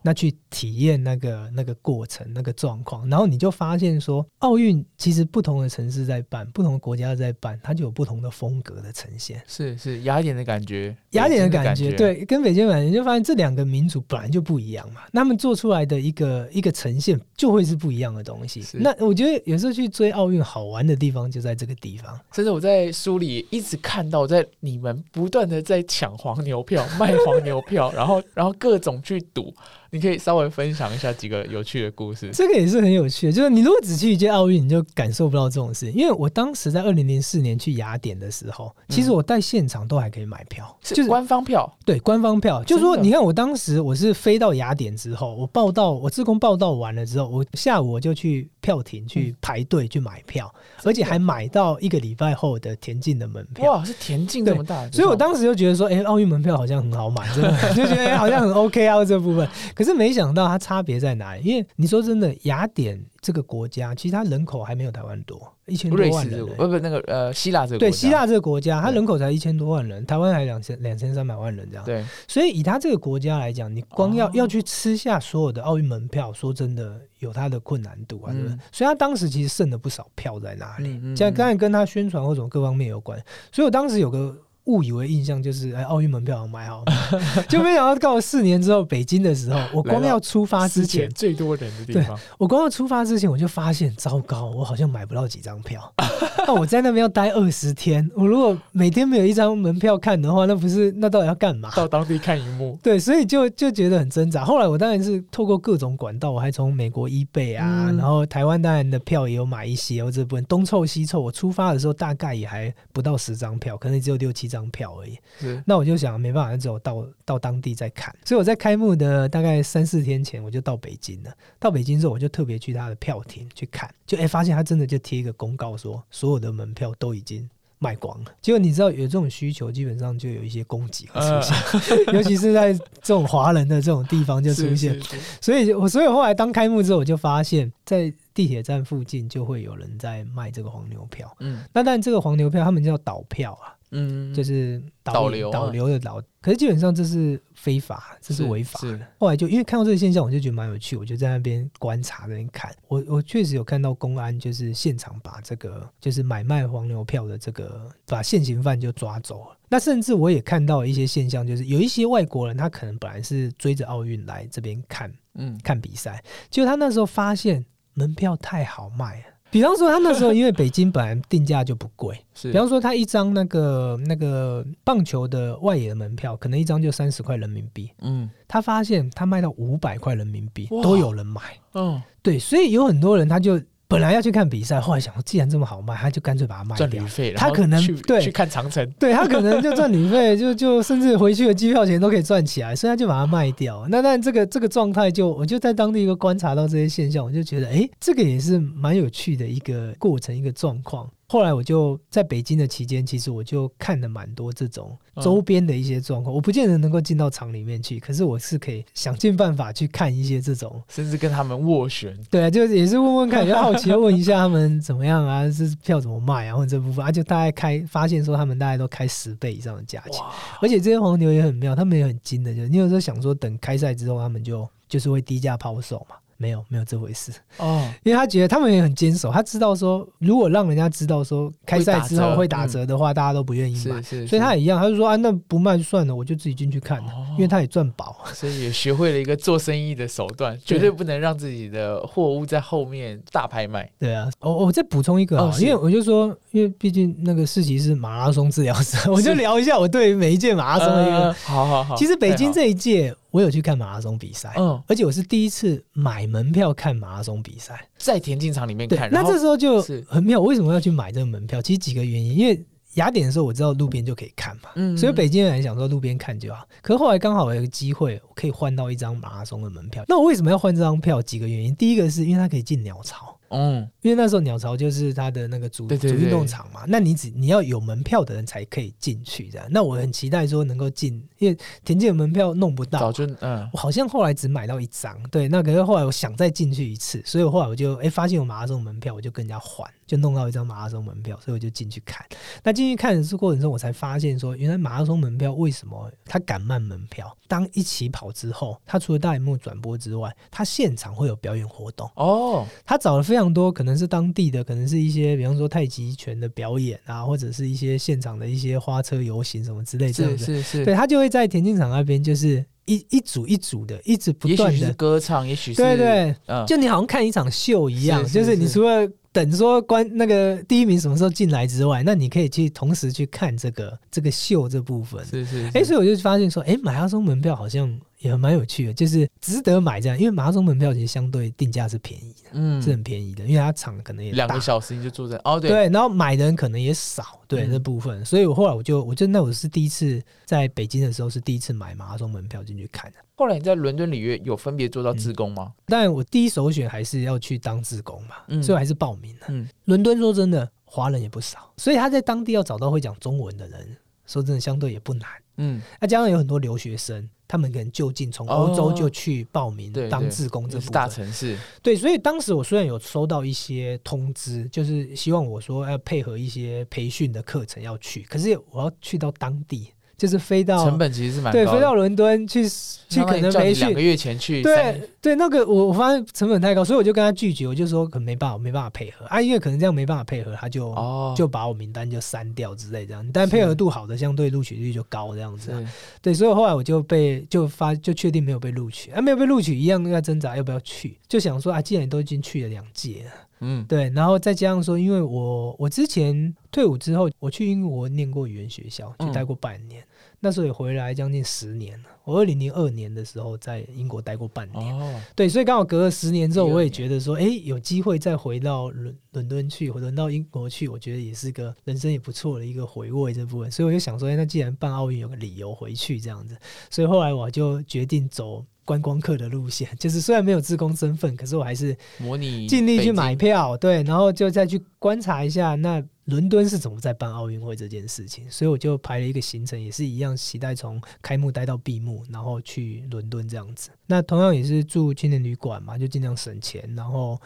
[0.05, 18.63] 那去体验那个那个过程那个状况，然后你就发现说，奥运其实不同的城市在办，不同的国家在办，它就有不同的风格的呈现，是是雅典的感觉，雅典的感觉，对，跟北京感觉，就发现这两个民族本来就不一样嘛，他们做出来的一个一个呈现就会是不一样的东西。
[18.73, 20.85] 那我觉得有时候去追奥运好玩。
[20.85, 29.51] 的地方就在这个地方，甚至我在书里一直看到，在你们不断的在抢黄牛票、卖黄牛票，然后然后各种去赌。
[29.95, 32.29] 你可以稍微分享一下几个有趣的故事。
[32.33, 35.89] 这个也是很有趣的，就是你如果只去一届奥运，你就感受不到这种事。
[35.93, 41.71] 因为我当时在二零零四年去雅典的时候，其实我在现场都还可以买票，就是官方票。
[41.85, 50.51] 对，官方票，就是说，你看我当时我是飞到雅典之后，我报道，我自贡报道完了之后，我下午我就去票亭去排队去买票，
[50.83, 53.71] 而且还买到一个礼拜后的田径的门票。
[53.71, 59.47] 哇，是田径这么大，所以我当时就觉得说，哎，奥运门票好像很好买，真的 就觉得好像很 OK 啊这部分。
[59.75, 61.43] 可是没想到它差别在哪里？
[61.43, 66.45] 因为你说真的，雅典这个国家其实它人口还没有台湾多，一千多万人。
[66.45, 71.83] 不不，那个呃，希腊这个对希腊这个国家，它人口才一千多万人，台湾还两千两千三百万人这样。
[71.83, 78.55] 对，所以以它这个国家来讲，你光要要去吃下所有的奥运门票，说真的有它的困难度啊，对不对？
[78.71, 81.15] 所以他当时其实剩了不少票在那里。
[81.15, 83.19] 像刚才跟他宣传或者各方面有关，
[83.51, 84.37] 所以我当时有个。
[84.65, 86.83] 误以为印象就是哎奥运门票好像买好，
[87.47, 95.93] 就没想到到了四年之后北京的时候， 我光要出发之前，最多人的地方，我光要出发之前我就发现糟糕，我好像买不到几张票。
[96.47, 101.71] 那我在那边要待二十天，我如果每天没有一张门票看的话，那不是那到底要干嘛？
[101.75, 102.77] 到当地看荧幕。
[102.83, 104.45] 对，所以就就觉得很挣扎。
[104.45, 115.17] 后来我当然是透过各种管道，我还从美国 eBay 啊，然后台湾当然的票也有买一些，我这部分东凑西凑，我出发的时候大概也还不到十张票，可能只有六七张票而已。
[115.65, 118.15] 那我就想没办法，只有到到当地再看。
[118.23, 121.31] 所以我在开幕的大概三四天前，我就到北京了。
[121.59, 128.31] 到北京之后，我就特别去他的票亭去看，就哎发现他真的就贴一个公告说，所有的门票都已经卖光了。
[128.41, 131.41] 结果你知道有这种需求，基本上就有一些供给会出
[131.81, 134.99] 现， 尤其是在这种华人的这种地方就出现。
[135.41, 141.35] 所以，我所以后来当开幕之后，我就发现，在地铁站附近就会有人在卖这个黄牛票。
[141.39, 143.74] 嗯，那但这个黄牛票他们叫倒票啊。
[143.95, 148.99] 嗯，就是导流导流的导，可是基本上这是非法，这是违法的。
[149.17, 152.69] 后来就因为看到这个现象，我就觉得蛮有趣，我就在那边观察那边看。
[152.89, 159.57] 我我确实有看到公安就是现场把这个就是买卖黄牛票的这个把现行犯就抓走了。
[159.69, 169.34] 那甚至我也看到一些现象，就是有一些外国人他可能本来是追着奥运来这边看，嗯，看比赛，结果他那时候发现门票太好卖了。
[169.55, 172.51] 比方说，他那时候因为北京本来定价就不贵， 是。
[172.51, 177.89] 比方说，他一张那个那个棒球的外野的门票，可能一张就三十块人民币。
[178.01, 181.41] 嗯，他发现他卖到五百块人民币都有人买。
[181.73, 183.57] 嗯，对，所以有很多人他就。
[183.95, 186.87] 本来要去看比赛，后来想，既然这么好卖，他就干脆把它卖掉。
[186.87, 193.85] 赚旅费，他可能对去看长城，对他可能就 赚旅费，就就甚至回去的机票钱都可以赚起来，所以他就把它卖掉。
[193.89, 201.09] 那但这个这个状态，就我就在当地一个观察到这些现象，我就觉得，哎，这个也是蛮有趣的一个过程，一个状况。
[201.27, 206.33] 后来我就在北京的期间，其实我就看了蛮多这种周边的一些状况。
[206.33, 212.15] 我不见得能够进到厂里面去，可是我是可以想尽办法去看一些这种，甚至跟他们斡旋。
[212.29, 220.21] 对啊，就也是问问看，就好奇问一下他们怎么样啊，是票怎么卖啊，或者这部分啊，就大概开发现说他们大概都开十倍以上的价钱，
[220.61, 226.15] 而且这些黄牛也很妙，他们也很精的，就你有时候想说等开赛之后，他们就就是会低价抛售嘛。
[226.37, 227.31] 没有没有这回事。
[227.57, 243.89] 哦，因为他觉得他们也很坚守，他知道说如果让人家知道说开赛之后会打折的话，大家都不愿意买，所以他也一样，他就说啊，那不卖就算了，我就自己进去看了，因为他也赚饱，所以也学会了一个做生意的手段，绝对不能让自己的货物在后面大拍卖。
[243.99, 251.95] 对啊，我我再补充一个，因为我就说，因为毕竟那个世奇是马拉松治疗师，我就聊一下我对每一届马拉松的一个，好好好。
[251.97, 253.13] 其实北京这一届。
[253.31, 259.11] 我有去看马拉松比赛，嗯，而且我是第一次买门票看马拉松比赛，在田径场里面看。
[259.11, 261.61] 那这时候就很妙，我为什么要去买这个门票？
[261.61, 266.65] 其实几个原因，因为雅典的时候我知道路边就可以看嘛，嗯，所以北京人想说路边看就好。
[266.81, 270.05] 可是后来刚好有个机会，我可以换到一张马拉松的门票。
[270.07, 271.21] 那我为什么要换这张票？
[271.21, 273.34] 几个原因，第一个是因为它可以进鸟巢。
[273.55, 279.65] 嗯，因为那时候鸟巢就是它的那个主主运动场嘛，那你只你要有门票的人才可以进去这样。
[279.69, 289.89] 那我很期待说能够进，因为田径的门票弄不到，早就嗯，我好像后来只买到一张，对，那可是后来我想再进去一次，所以后来我就哎发现有马拉松门票，我就跟人家换。
[290.05, 292.25] 就弄到一张马拉松门票，所以我就进去看。
[292.63, 297.35] 那进去看的这过程中，我才发现说，原来马拉松门票为什么它敢卖门票？
[297.47, 302.65] 当一起跑之后，它除了大荧幕转播之外，它现场会有表演活动哦。
[302.85, 310.85] 他找了非常多，可能是当地的，可能是一些，比方说太极拳的表演啊，或者是一些现场的一些花车游行什么之类这样是是。
[310.85, 316.35] 对他就会在田径场那边，就是一一组一组的，一直不断的歌唱，也许是对对，
[316.67, 319.09] 就你好像看一场秀一样，就是你除了。
[319.35, 325.25] 等说关那个第一名什么时候进来之外，那你可以去同时去看这个这个秀这部分。
[325.25, 325.69] 是是。
[325.73, 343.17] 哎，所以我就发现说，哎，马拉松门票好像也蛮有趣的，就是值得买这样，因为马拉松门票其实相对定价是便宜的，嗯，是很便宜的，因为它场可能也两个小时你就坐在哦对对，然后买的人可能也少，对这部分，所以我后来我就我就那我是第一次在北京的时候是第一次买马拉松门票进去看的。
[343.37, 345.73] 后来你在伦敦里约有分别做到自工吗？
[345.87, 349.47] 但我第一首选还是要去当自工嘛，所以还是报名了。
[349.49, 355.29] 嗯，伦敦说真的，华人也不少，所以他在当地要找到会讲中文的人，说真的相对也不难。
[355.57, 361.57] 嗯，那加上有很多留学生，他们可能就近从欧洲就去报名当自工，这大城市。
[361.81, 369.89] 对，所以当时我虽然有收到一些通知，就是希望我说要配合一些培训的课程要去，可是我要去到当地。
[370.17, 372.67] 就是飞到成本其实是蛮对，飞到伦敦去
[373.09, 374.01] 去可能培叫你两个。
[374.05, 383.27] 月前去，对对，那个我我发现成本太高，所以我就跟他拒绝，我就说可能没办法，没办法配合啊，因为可能这样没办法配合，他就、哦，就把我名单就删掉之类这样。
[383.33, 393.85] 但配合度好的，相对录取率就高这样子啊、对，所以后来我就被就发就确定没有被录取，啊，没有被录取一样在挣扎要不要去，就想说啊，既然都已经去了两届了，嗯。
[393.85, 399.31] 对，然后再加上说，因为我我之前退伍之后，我去英国念过语言学校，去嗯。
[399.31, 400.03] 待过半年，
[400.45, 402.09] 那时候也回来将近十年了。
[402.23, 413.71] 我二零零二年的时候在英国待过半年，哦，对，所以刚好隔了十年之后，我也觉得说，哎，有机会再回到伦伦敦去，或者到英国去，我觉得也是个人生也不错的一个回味这部分。
[413.71, 416.55] 所以我就想说，哎，那既然办奥运有个理由回去这样子，
[416.91, 418.63] 所以后来我就决定走。
[418.85, 433.89] 观光客的路线， 就是虽然没有自工身份，可是我还是模拟尽力去买票，对，然后就再去观察一下那伦敦是怎么在办奥运会这件事情，所以我就排了一个行程，也是一样，期待从开幕待到闭幕，然后去伦敦这样子。
[434.07, 437.39] 那同样也是住青年旅馆嘛，就尽量省钱，然后。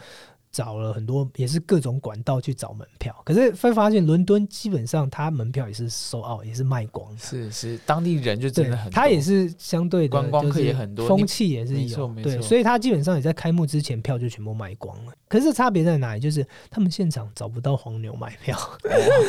[0.52, 7.18] 找了很多，也是各种管道去找门票，可是会发现伦敦基本上它门票也是收奥，也是卖光的。
[7.18, 15.12] 是是当地人就真对的很多，，它也是相对的，观光客就是也很多风气也是有，对，所以它基本上也在开幕之前票就全部卖光了。
[15.28, 16.20] 可是差别在哪里？
[16.20, 18.58] 就是他们现场找不到黄牛买票，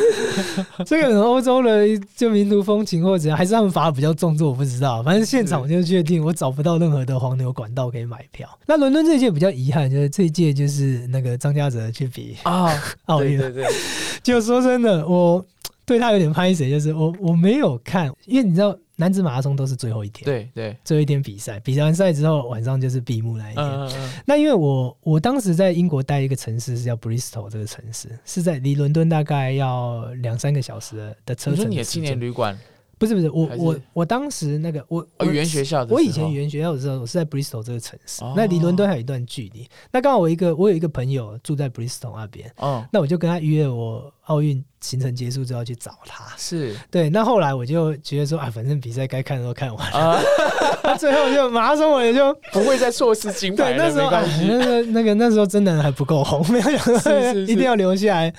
[0.83, 5.03] 这个欧洲的就民族风情或者怎样，还是他们罚的比较重，这我不知道。
[5.03, 8.49] 反正现场我就确定我找不到任何的黄牛管道可以买票。
[8.65, 12.71] 那伦敦这一届比较遗憾，就是这一届就是那个张家泽去比啊，
[13.05, 13.73] 奥运，对对对，
[14.23, 15.45] 就说真的，我
[15.85, 23.65] 对他有点拍谁，就是我我没有看，因为你知道男子马拉松都是最后一天，对对，最后一天比赛，比完赛之后晚上就是闭幕那一天。
[23.65, 31.71] 嗯嗯嗯，那因为我我当时在英国待一个城市是叫 Bristol 这个城市，是在离伦敦大概要两三个小时的的车你说程。
[31.71, 32.57] 你的青年旅馆
[33.01, 38.35] 不是不是我我我当时那个我哦，语言学校的，我以前语言学校的时候，我是在 Bristol 这个城市，哦。
[38.37, 39.67] 那离伦敦还有一段距离。
[39.91, 42.85] 那刚好我一个我有一个朋友住在 Bristol 那边，哦。
[42.93, 46.25] 那我就跟他约了我奥运行程结束之后去找他。
[46.37, 50.21] 是对，那后来我就觉得说啊，反正比赛该看的都看完了，
[50.99, 54.11] 最后就马拉松我也就不会再错失金牌对，了，那时候。
[54.11, 58.33] 那个那个那时候真的还不够红，没有一定要留下来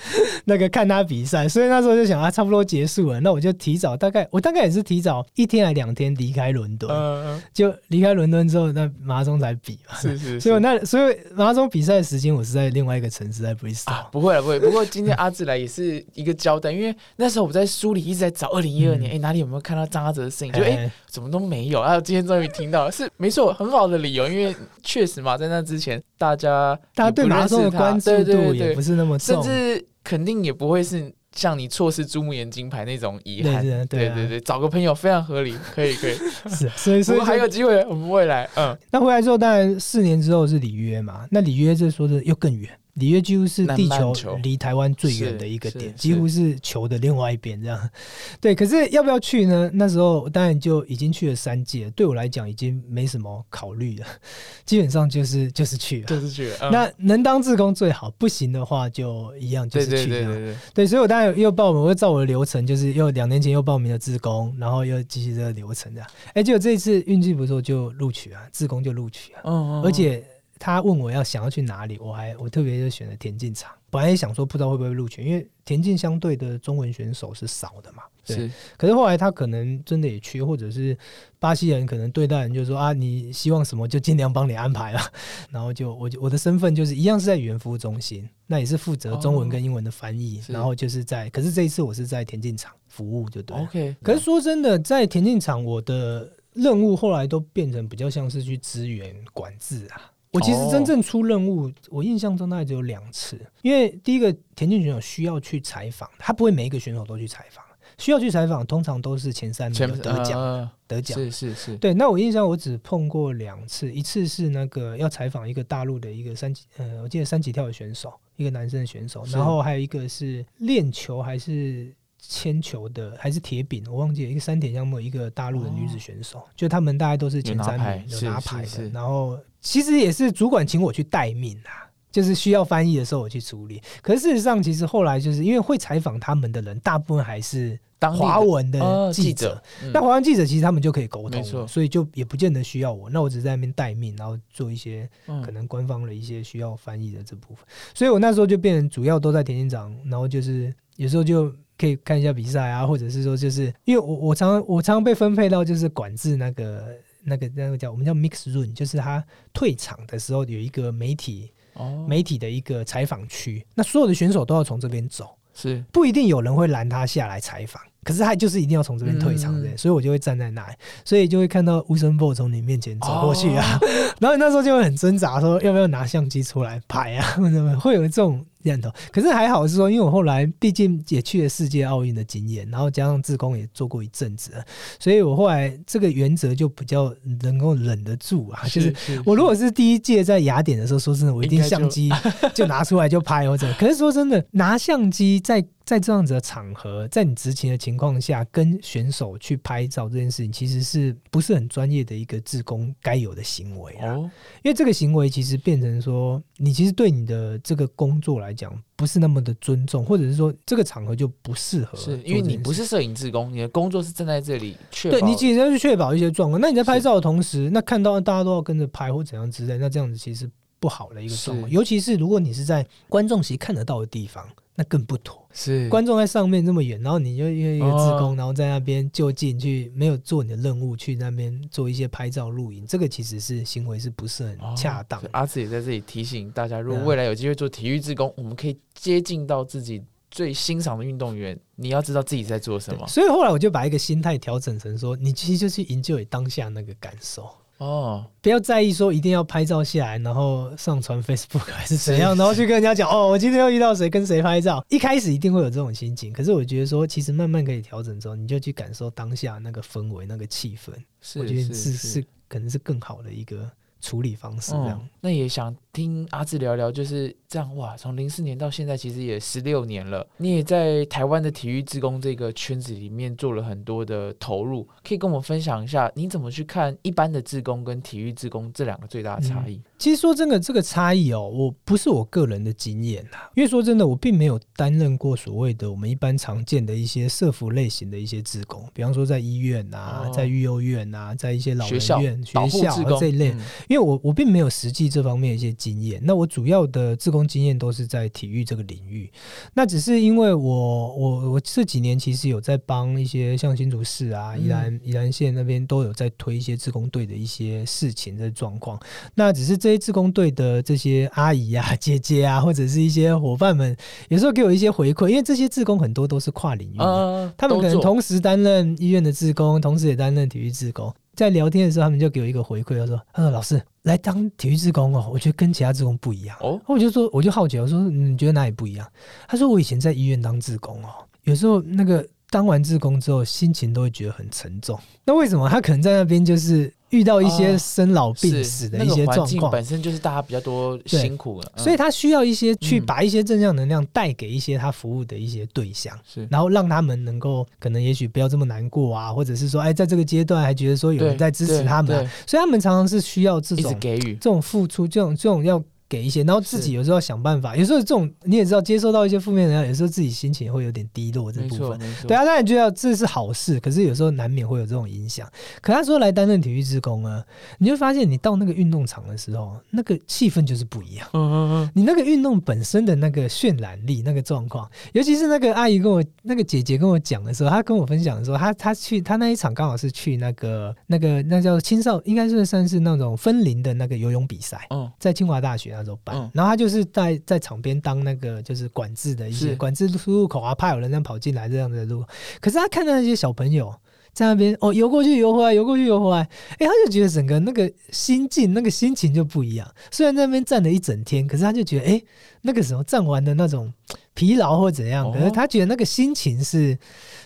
[0.45, 9.95] 那个看他比赛，所以那时候就想啊，差不多结束了，那我就提早大概我大概也是提早一天还两天离开伦敦，就离开伦敦之后，那马拉松才比嘛。
[9.95, 13.91] 是是， 所以我那所以马拉松比赛的时间我是在另外一个城市，在 Bristol。
[13.91, 14.59] 啊，不会了，不会。
[14.59, 20.53] 不过今天阿志来也是一个交代，因为那时候我在书里一直在找二零一二年，哎、哪里有没有看到张阿哲的身影？
[20.53, 21.79] 就哎、哎怎么都没有。
[21.79, 33.61] 啊，今天终于听到了，是没错，很好的理由，因为确实嘛，在那之前大家大家对马拉松的关注度也不是那么甚，至肯定也不会是像你错失珠穆岩金牌那种遗憾。
[33.87, 36.13] 对对对找个朋友非常合理，可以可以。
[36.49, 42.69] 是，所以所以还有机会，我们未来，嗯，那回来之后，当然四年之后是里约嘛，那里约这说的又更远。
[42.95, 47.89] 里约几乎是地球离台湾最远的一个点，几乎是球的另外一边这样。
[48.39, 49.69] 对，可是要不要去呢？
[49.73, 54.05] 那时候当然就已经去了三届，对我来讲已经没什么考虑了，
[54.63, 56.05] 基本上就是就是去了。
[56.05, 56.55] 就是去了。
[56.61, 60.09] 嗯、那能当志工最好，不行的话就一样，就是去。
[60.09, 66.07] 对对对，对，所以我当然又报名，我又照我的流程，就是又两年前又报名了志工，然后又继续这个流程这样。
[66.33, 69.41] 哎，结果这一次运气不错，就录取啊，志工就录取啊。
[69.45, 70.23] 嗯嗯，而且
[70.59, 73.71] 他问我要想要去哪里，我还我特别就选了田径场。
[73.89, 78.03] 本来也想说不知道会不会录取，因为田径相对的中文选手是少的嘛。
[78.25, 78.35] 对。
[78.37, 80.97] 是可是后来他可能真的也缺，或者是
[81.37, 84.99] 巴西人可能对待人就说啊，你希望什么就尽量帮你安排了。
[85.51, 90.41] 然后就我就我的身份就是一样是在语言服务中心，那也是负责中文跟英文的翻译。
[90.41, 93.63] 是然后就是在，可是这一次我是在田径场服务，就对了。
[93.63, 93.95] OK。
[94.01, 100.09] 可是说真的，在田径场，我的任务后来都变成比较像是去支援管制啊。
[100.33, 100.69] 我其实哦。
[100.71, 103.39] 真正出任务，我印象中大概只有两次。
[103.61, 107.63] 因为第一个田径选手需要去采访，他不会每一个选手都去采访，
[107.97, 111.17] 需要去采访，通常都是前三名得奖、呃得奖。
[111.17, 131.81] 是是是，对，那我印象我只碰过两次，一次是那个要采访一个大陆的一个三级，呃，我记得三级跳的选手，一个男生的选手，然后还有一个是练球还是铅球的，还是铁饼，我忘记了，一个三铁项目，一个大陆的女子选手，就他们大概都是前三名，有拿牌的然后其实也是主管请我去待命啊。
[132.11, 139.59] 就是需要翻译的时候我去处理，可是事实上，其实后来就是因为会采访他们的人，大部分还是当华文的呃记者，
[139.91, 143.09] 那华文记者其实他们就可以沟通所以就也不见得需要我。
[143.09, 147.65] 那我只是在那边待命，然后做一些嗯可能官方的一些需要翻译的这部分。
[147.95, 165.83] 所以我那时候就变成主要都在田径场，然后就是有时候就可以看一下比赛啊，或者是说就是因为我我常常我常常被分配到就是管制那个那个那个叫我们叫 mix room，就是他退场的时候有一个媒体哦，媒体的一个采访区，那所有的选手都要从这边走，是。
[165.91, 169.77] 不一定有人会拦他下来采访，可是他就是一定要从这边退场的，嗯。
[169.77, 173.79] 所以我就会站在那里，所以就会看到乌森波从你面前走过去啊，
[174.19, 177.37] 然后你那时候就会很挣扎，说要不要拿相机出来拍啊，
[177.79, 178.91] 会有这种念头。
[179.11, 184.65] 可是还好是说，因为我后来毕竟也去了世界奥运的经验，然后加上自工也做过一阵子了，
[184.99, 188.93] 所以我后来这个原则就比较能够忍得住啊，就是。
[189.25, 192.09] 我如果是第一届在雅典的时候，说真的，我一定相机
[192.53, 193.71] 就拿出来就拍或者。
[193.79, 204.13] 可是说真的，拿相机在在这样子的场合，在你执勤的情况下，跟选手去拍照这件事情，其实是不是很专业的一个自工该有的行为啊？
[204.13, 204.29] 哦，
[204.63, 216.61] 因为这个行为其实变成说，你其实对你的这个工作来讲，不是那么的尊重，或者是说这个场合就不适合因为你不是摄影志工，你的工作是站在这里确保对你其实要去确保一些状况。
[216.61, 220.49] 那你在拍照的同时，那看到大家都要跟着拍或怎样之类，那这样子其实
[220.79, 221.69] 不好的一个状况。
[221.69, 225.41] 尤其是如果你是在观众席看得到的地方，那更不妥。
[225.55, 235.21] 是观众在上面那么远，然后你就因为一个自工，哦然后在那边就近去没有做你的任务，去那边做一些拍照录影，这个其实是行为是不是很哦恰当？
[235.31, 240.01] 阿志也在这里提醒大家，如果未来有机会做体育志工，我们可以接近到自己
[240.31, 243.07] 最欣赏的运动员，你要知道自己在做什么。
[243.07, 247.47] 所以后来我就把一个心态调整成说，你其实就去营救你当下那个感受。
[247.83, 254.83] 哦，不要在意说一定要拍照下来，然后上传 Facebook 还是怎样，然后去跟人家讲哦，我今天又遇到谁跟谁拍照。
[254.89, 263.69] 一开始一定会有这种心情，可是我觉得说，其实慢慢可以调整之后，你就去感受当下那个氛围、那个气氛，是我觉得是是是可能是更好的一个
[263.99, 264.71] 处理方式。
[264.71, 270.27] 这样嗯，那也想听阿志聊聊，就是这样哇，从零四年到现在，其实也十六年了。
[270.37, 279.79] 你也在台湾的体育职工这个圈子里面做了很多的投入，可以跟我们分享一下，你怎么去看一般的职工跟体育职工这两个最大的差异？
[279.99, 293.51] 其实说真的，这个差异哦，我不是我个人的经验啦，因为说真的，我并没有担任过所谓的我们一般常见的一些社服类型的一些职工，比方说在医院啊，哦在育幼院啊，在一些老人院、保学校这一类。
[293.51, 299.29] 嗯因为我我并没有实际这方面的一些经验，那我主要的自工经验都是在体育这个领域。
[299.73, 308.97] 那只是因为我我我这几年其实有在帮一些像新竹市啊、嗯宜兰宜兰县那边都有在推一些自工队的一些事情的状况。
[309.35, 313.93] 那只是这些自工队的这些阿姨啊、姐姐啊，或者是一些伙伴们，
[314.29, 317.03] 有时候给我一些回馈，因为这些自工很多都是跨领域的。
[317.03, 321.13] 呃，他们可能同时担任医院的自工，同时也担任体育自工。
[321.35, 329.07] 在聊天的时候，他们就给我一个回馈，他说：“他说老师来当体育志工哦，我觉得跟其他志工不一样。”哦，我就说，我就好奇，我说你觉得哪里不一样？
[329.47, 331.09] 他说我以前在医院当志工哦，
[331.43, 334.99] 有时候那个当完志工之后，心情都会觉得很沉重。
[335.25, 335.67] 那为什么？
[335.67, 341.83] 他可能在那边就是遇到一些哦生老病死的一些状况，境本身就是大家比较多辛苦了，嗯。
[341.83, 346.17] 所以他需要一些去嗯把一些正向能量带给一些他服务的一些对象。
[346.27, 346.47] 是。
[346.49, 354.33] 然后让他们能够可能也许不要这么难过啊，或者是说，哎，在这个阶段还觉得说有人在支持他们所以他们常常是需要这种给予。
[354.35, 361.99] 这种付出，这种这种要给一些，然后自己有时候要想办法，有时候这种你也知道，接收到一些负面能量，有时候自己心情会有点低落这部分。
[362.27, 365.49] 对啊，当然觉得这是好事，可是有时候难免会有这种影响。
[365.81, 367.43] 可他说来担任体育职工啊，
[367.77, 371.27] 你就发现你到那个运动场的时候，那个气氛就是不一样。
[371.33, 384.85] 嗯嗯嗯，你那个运动本身的那个渲染力、那个状况，尤其是那个阿姨跟我、那个姐姐跟我讲的时候，她跟我分享的时候，她她去她那一场刚好是去那个那个那叫青少，应该是算是那种分龄的那个游泳比赛。
[384.89, 392.23] 嗯在清华大学那时候办，嗯然后他就是在在场边当那个就是管制的一些管制出入口啊，怕有人这样跑进来这样的路。
[392.59, 393.93] 可是他看到那些小朋友
[394.33, 396.41] 在那边哦游过去游回来，游过去游回来，
[396.71, 399.89] 哎，他就觉得整个那个心境、那个心情就不一样。
[400.11, 402.21] 虽然在那边站了一整天，可是他就觉得哎，
[402.61, 403.93] 那个时候站完的那种
[404.33, 406.97] 疲劳或怎样，哦可是他觉得那个心情是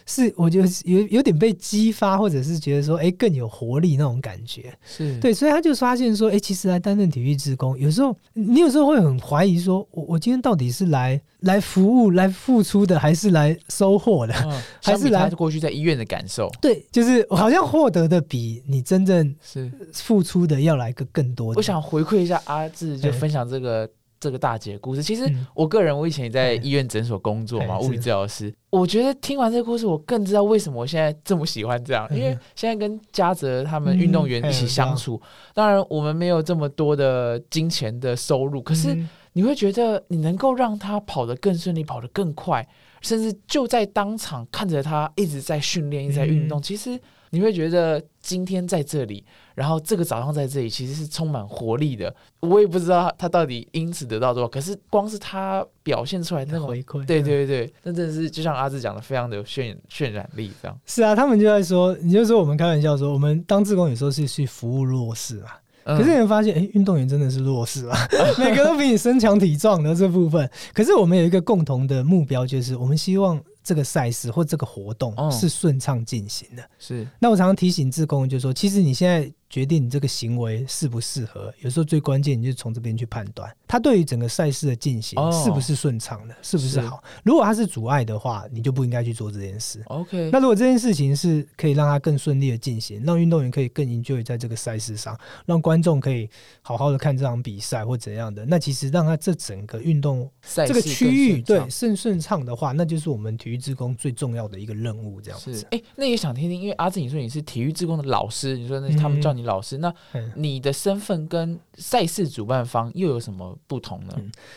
[0.06, 4.74] 是，我觉得有有点被激发，或者是觉得说哎更有活力那种感觉。
[4.86, 14.34] 是对，所以他就发现说，哎、其实来担任体育职工，有时候你有时候会很怀疑说，我我今天到底是来来服务、来付出的，还是来收获的？
[14.46, 19.72] 嗯， 还是来过去在医院的感受对，就是好像获得的比你真正是。
[19.94, 21.58] 付出的要来个更多的。
[21.58, 23.90] 我想回馈一下阿志，就哎分享这个
[24.20, 25.02] 这个大姐的故事。
[25.04, 25.46] 其实嗯。
[25.54, 26.54] 我个人，我以前也在哎。
[26.56, 28.54] 医院诊所工作嘛，哎物理治疗师。
[28.70, 32.40] 我觉得听完这个故事，我更知道为什么我现在这么喜欢这样，因为嗯。
[32.56, 35.22] 现在跟嘉泽他们运动员一起相处，
[35.54, 39.10] 当然我们没有这么多的金钱的收入，可是嗯。
[39.34, 42.68] 你会觉得你能够让他跑得更顺利，跑得更快，
[43.02, 47.00] 甚至就在当场看着他一直在训练，一直在运动，其实
[47.32, 49.26] 你会觉得今天在这里，
[49.56, 52.14] 然后这个早上在这里，其实是充满活力的。
[52.40, 60.80] 我也不知道他到底因此得到多少，可是光是他表现出来那种回馈，对对对，那真的是就像阿志讲的，非常的有渲渲染力，这样。
[60.86, 65.50] 是啊，他们就在说，你就说我们开玩笑说，我们当志工有时候是去服务弱势嘛。
[65.86, 67.98] 可是你会发现，哎，运动员真的是弱势啊，
[68.38, 70.50] 每个都比你身强体壮的这部分。
[70.74, 73.42] 可是我们有一个共同的目标，就是我们希望。
[73.68, 76.64] 这个赛事或这个活动是顺畅进行的。
[76.80, 87.04] 是，那我常常提醒志工，就是说，其实你现在决定你这个行为适不适合，有时候最关键，你就从这边去判断，它对于整个赛事的进行是不是顺畅的，是不是好。
[87.24, 89.84] 如果它是阻碍的话，你就不应该去做这件事。
[89.88, 90.30] OK。
[90.32, 96.30] 那如果这件事情是可以让它更顺利的进行，让运动员可以更 enjoy 在这个赛事上，让观众可以
[96.62, 103.58] 好好的看这场比赛或怎样的，那其实让他这整个运动这个区域对顺顺畅的话，那就是我们体育。
[103.58, 105.68] 职工最重要的一个任务，这样子。
[105.72, 109.94] 哎，那也想听听，因为阿志，你说你是体育职工的老师，你说那他们叫你老师，那
[110.36, 114.14] 你的身份跟赛事主办方又有什么不同呢？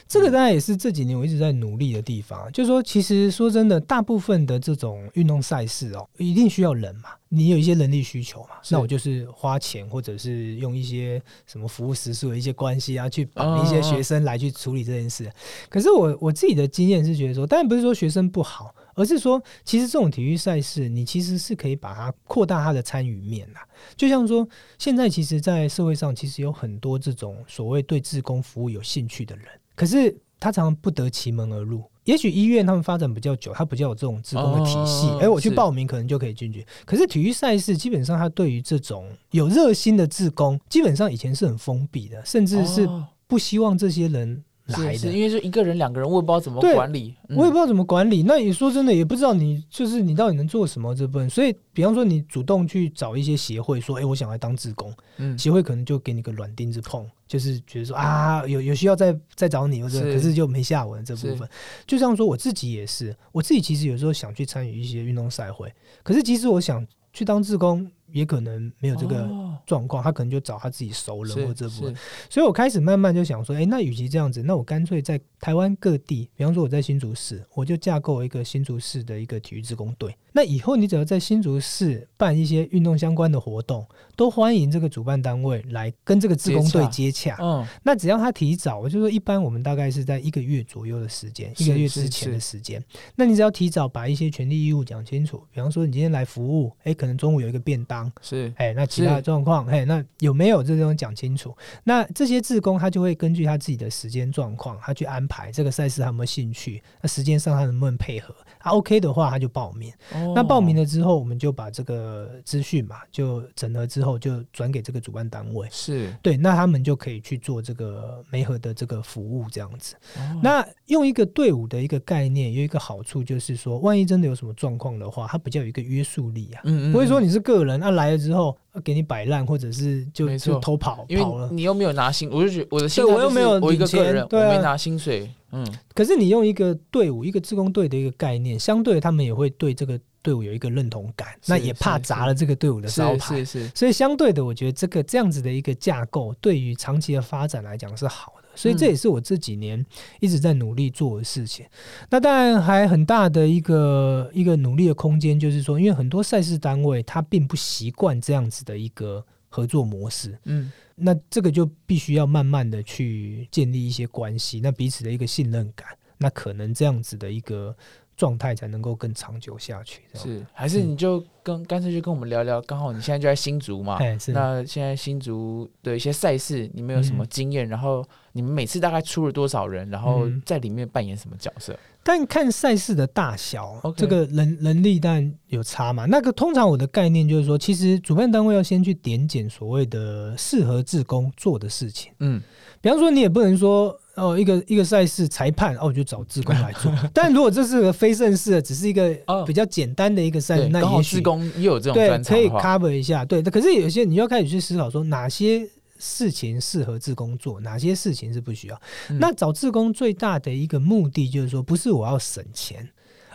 [0.08, 2.50] 这个当然也是这几年我一直在努力的地方。
[2.52, 7.10] 就是说，其实说真的，大部分的这种运动赛事哦，一定需要人嘛。
[7.32, 8.56] 你有一些人力需求嘛？
[8.70, 15.30] 那我就是花钱，或者是用一些什么服务时数的一些关系啊，去绑一些学生来去处理这件事。
[15.68, 23.60] 可是我我自己的经验是觉得说，当然不是说学生不好，而是说其实这种体育赛事，你其实是可以把它扩大它的参与面呐。
[23.96, 24.46] 就像说，
[24.78, 31.82] 现在其实，在社会上其实有很多这种所谓对志工服务有兴趣的人，可是他常常不得其门而入。
[32.04, 36.66] 也许医院他们发展比较久，他比较有这种职工的体系，哎，我去报名可能就可以进去。
[36.84, 42.88] 可是体育赛事基本上，他对于这种有热心的志工，基本上以前是很封闭的，甚至是
[43.26, 44.42] 不希望这些人。
[44.70, 48.22] 来的，因为是一个人、两个人，我也不知道怎么管理，我也不知道怎么管理。
[48.22, 51.28] 那你说真的，也不知道你就是你到底能做什么这部分。
[51.28, 61.48] 所以，比方说你主动去找一些协会，说：“哎，我想来当志工。”嗯，协会可能就给你个软钉子碰，就是觉得说啊，有有需要再再找你，或者可是就没下文这部分。
[61.86, 67.90] 就像说我自己也是，我自己其实有时候想去参与一些运动赛会，可是其实我想去当志工。
[68.12, 69.28] 也可能没有这个
[69.66, 71.94] 状况，他可能就找他自己熟人或这部分，
[72.28, 80.14] 所以我开始慢慢就想说，哎，那与其这样子，那我干脆在台湾各地，比方说我在新竹市，我就架构一个新竹市的一个体育职工队。
[80.32, 87.36] 那以后你只要在新竹市办一些运动相关的活动，都欢迎这个主办单位来跟这个职工队接洽。
[87.40, 92.82] 嗯，那只要他提早，我就说一般我们大概是在一个月左右的时间，一个月之前的时间。
[93.16, 98.10] 那你只要提早把一些权利义务讲清楚，比方说你今天来服务，哎，可能中午有一个便当。
[98.20, 101.56] 是，哎，那其他的状况，哎，那有没有这种讲清楚？
[101.84, 106.82] 那这些志工他就会根据他自己的时间状况，他去安排这个赛事他有没有兴趣？
[107.00, 108.34] 那时间上他能不能配合？
[108.60, 109.92] 他 OK 的话，他就报名。
[110.34, 115.66] 那报名了之后，我们就把这个资讯嘛，就整合之后就转给这个主办单位。
[115.70, 119.96] 是对，那他们就可以去做这个媒合的这个服务，这样子。
[120.42, 126.60] 那用一个队伍的一个概念，有一个好处就是说，万一真的有什么状况的话，它比较有一个约束力啊。
[126.64, 126.92] 嗯嗯。
[126.92, 131.48] 不会说你是个人，那来了之后给你摆烂，或者是就就偷跑跑了。
[131.50, 135.30] 你又没有拿薪，我就觉得我的薪我又没有我一个个人，我没拿薪水。
[135.52, 143.72] 嗯，可是你用一个队伍、一个自工队的一个概念，相对他们也会对这个队伍有一个认同感，那也怕砸了这个队伍的招牌，是是。
[143.74, 148.48] 所以相对的，我觉得这个这样子的一个架构，对于长期的发展来讲是好的。
[148.56, 149.84] 所以这也是我这几年
[150.18, 151.64] 一直在努力做的事情。
[152.10, 160.72] 那当然还很大的一个一个努力的空间，就是说，因为很多赛事单位他并不习惯这样子的一个合作模式，嗯。
[161.02, 165.88] 那这个就必须要慢慢的去建立一些关系，那彼此的一个信任感，
[166.18, 167.74] 那可能这样子的一个
[168.20, 170.02] 状态才能够更长久下去。
[170.12, 173.98] 是，还是你就跟干脆就跟我们聊聊，刚好你现在就在新竹嘛，
[174.34, 177.66] 那现在新竹的一些赛事，你们有什么经验？
[177.66, 179.88] 然后你们每次大概出了多少人？
[179.88, 181.74] 然后在里面扮演什么角色？
[182.02, 186.04] 但看赛事的大小，这个人人力当然有差嘛。
[186.04, 192.12] 那个通常我的概念就是说，其实主办单位要先去点检所谓的适合自工做的事情。
[192.18, 192.42] 嗯，
[192.82, 196.92] 比方说你也不能说哦，一个一个赛事裁判哦，我就找志工来做。
[197.12, 199.14] 但如果这是个非正式的，只是一个
[199.46, 203.24] 比较简单的一个赛事，那也许志工也有这种对可以 cover 一下。
[203.24, 205.68] 对，可是有些你要开始去思考说哪些。
[206.02, 208.82] 事情适合自工做，哪些事情是不需要？
[209.18, 212.88] 那找自工最大的一个目的就是说，不是我要省钱，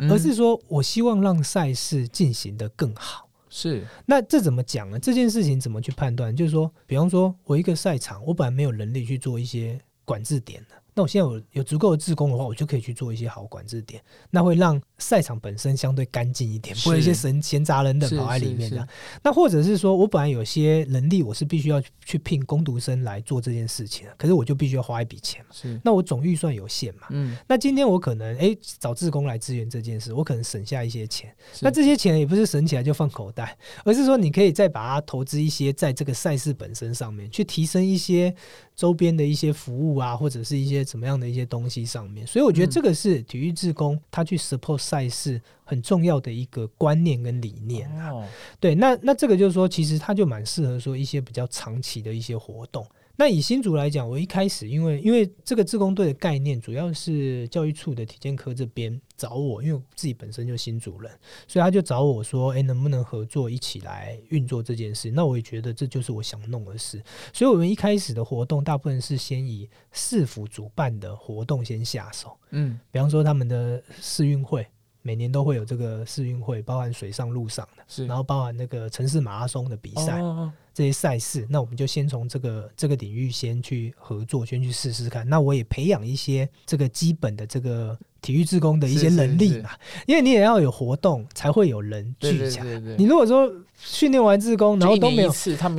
[0.09, 3.30] 而是说我希望让赛事进行的更好。
[3.51, 4.97] 是，那这怎么讲呢？
[4.97, 6.36] 这件事情怎么去判断？
[6.36, 10.84] 就是说，比方说我一个赛场，我本来没有能力去做一些管制点的。
[10.95, 18.87] 那我现在有有足够的自工的话，我就可以去做一些好管制点，那会让赛场本身相对干净一点，不会有一些闲闲杂人等跑在里面这样。
[19.21, 27.07] 那或者是说我本来有些能力，我是必须要去去聘工读生来做这件事情，可是我就必须要花一笔钱嘛，是，那我总预算有限嘛。
[27.09, 31.35] 嗯，那今天我可能诶找自工来支援这件事，我可能省下一些钱。
[31.59, 38.33] 那这些钱也不是省起来就放口袋，而是说你可以再把它投资一些在这个赛事本身上面，去提升一些
[38.77, 42.25] 周边的一些服务啊，或者是一些怎么样的一些东西上面。
[42.25, 48.11] 所以我觉得嗯这个是体育志工他去 support 赛事很重要的一个观念跟理念啊。
[48.11, 48.27] 哦，
[48.59, 52.86] 对，那那这个就是说，其实他就蛮适合说一些比较长期的一些活动。
[53.18, 61.11] 那以新竹来讲，我一开始因为因为这个自工队的概念主要是教育处的体健科这边找我，因为我自己本身就新竹人，
[61.47, 65.09] 所以他就找我说，哎，能不能合作一起来运作这件事？
[65.11, 67.01] 那我也觉得这就是我想弄的事，
[67.34, 74.68] 所以我们一开始的活动大部分是先以市府主办的活动先下手，嗯，比方说他们的试运会。
[75.06, 85.26] 每年都会有这个世运会，包含水上、陆上的，是，然后包含那个城市马拉松的比赛、哦这些赛事，那我们就先从这个这个领域先去合作，先去试试看。
[85.30, 89.70] 那我也培养一些这个基本的这个体育志工的一些是是是能力嘛，
[90.06, 92.66] 因为你也要有活动，才会有人对对聚起来。
[92.66, 95.32] 对对，你如果说训练完自工，然后都没有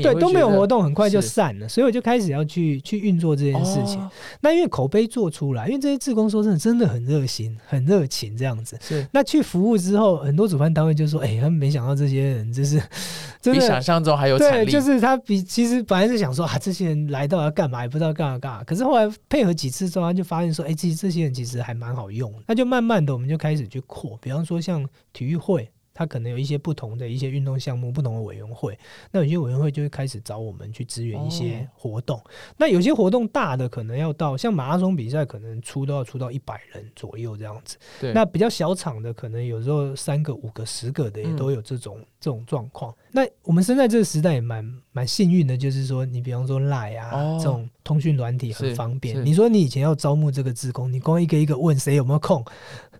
[0.02, 4.00] 对都没有活动，很快就散了，所以我就开始要去去运作这件事情。
[4.00, 8.78] 哦那因为口碑做出来，因为这些志工说真的真的很热心、很热情这样子。
[8.80, 12.80] 是那去服务之后，很多主办单位就说：“哎、他们没想到这些人就是
[13.42, 18.62] 真的比想象中还有产对，力，就是他比其实本来是想说啊，这些人来到要干嘛，也不知道干嘛干嘛。
[18.64, 22.32] 可是后来配合几次之后，他就发现说，哎、其实这些人其实还蛮好用。
[22.46, 25.68] 那就慢慢的，我们就开始去扩，比方说像体育会。
[25.98, 28.78] 它可能有一些不同的一些运动项目，不同的委员会，
[29.10, 32.22] 那有些委员会就会开始找我们去支援一些哦活动。
[32.58, 37.78] 那有些活动大的可能要到像马拉松比赛，可能出都要出到一百人左右这样子。
[37.98, 42.94] 对，那比较小场的，可能有时候三个、五个、十个的也嗯都有这种、这种状况。
[43.10, 49.16] 那我们生在这个时代也蛮蛮幸运的，就是说，你比方说 Line 啊、哦这种通讯软体很方便。
[49.16, 52.44] 是你说你以前要招募这个职工，你光一个一个问谁有没有空，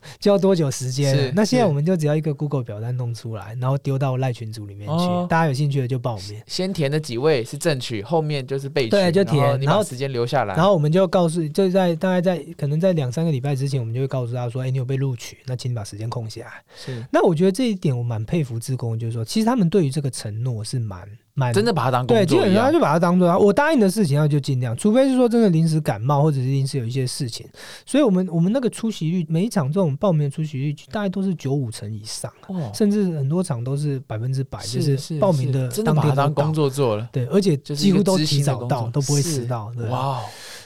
[0.19, 1.15] 就要多久时间？
[1.15, 5.27] 是那现在我们就只要一个 Google 表单弄出来，然后丢到赖群组里面去，哦。
[5.29, 6.43] 大家有兴趣的就报名。
[6.47, 17.05] 先填的几位是正取，后面就是备取，对就填然后时间留下来，然后我们就告诉，就在大概在可能在两三个礼拜之前，我们就会告诉他说：“哎、你有被录取，那请你把时间空下来。”是。
[17.11, 21.09] 那我觉得这一点我蛮佩服志工，就是说，其实他们对于这个承诺是蛮
[21.39, 27.47] 蛮真的把它当工对，基作一样，本上就把它当做啊，我答应的事情，那就尽量，除非是说真的临时感冒或者是临时有一些事情，
[27.85, 36.57] 所以我们我们那个出席率，每一场这种报名的出席率大概都是九五成以上，哦，甚至很多场都是百分之百，就是是报名的真的当把它当工。
[36.57, 39.71] 作做了，对，而且几乎都执提早到，都不会迟到。
[39.77, 40.21] 对，哇哦，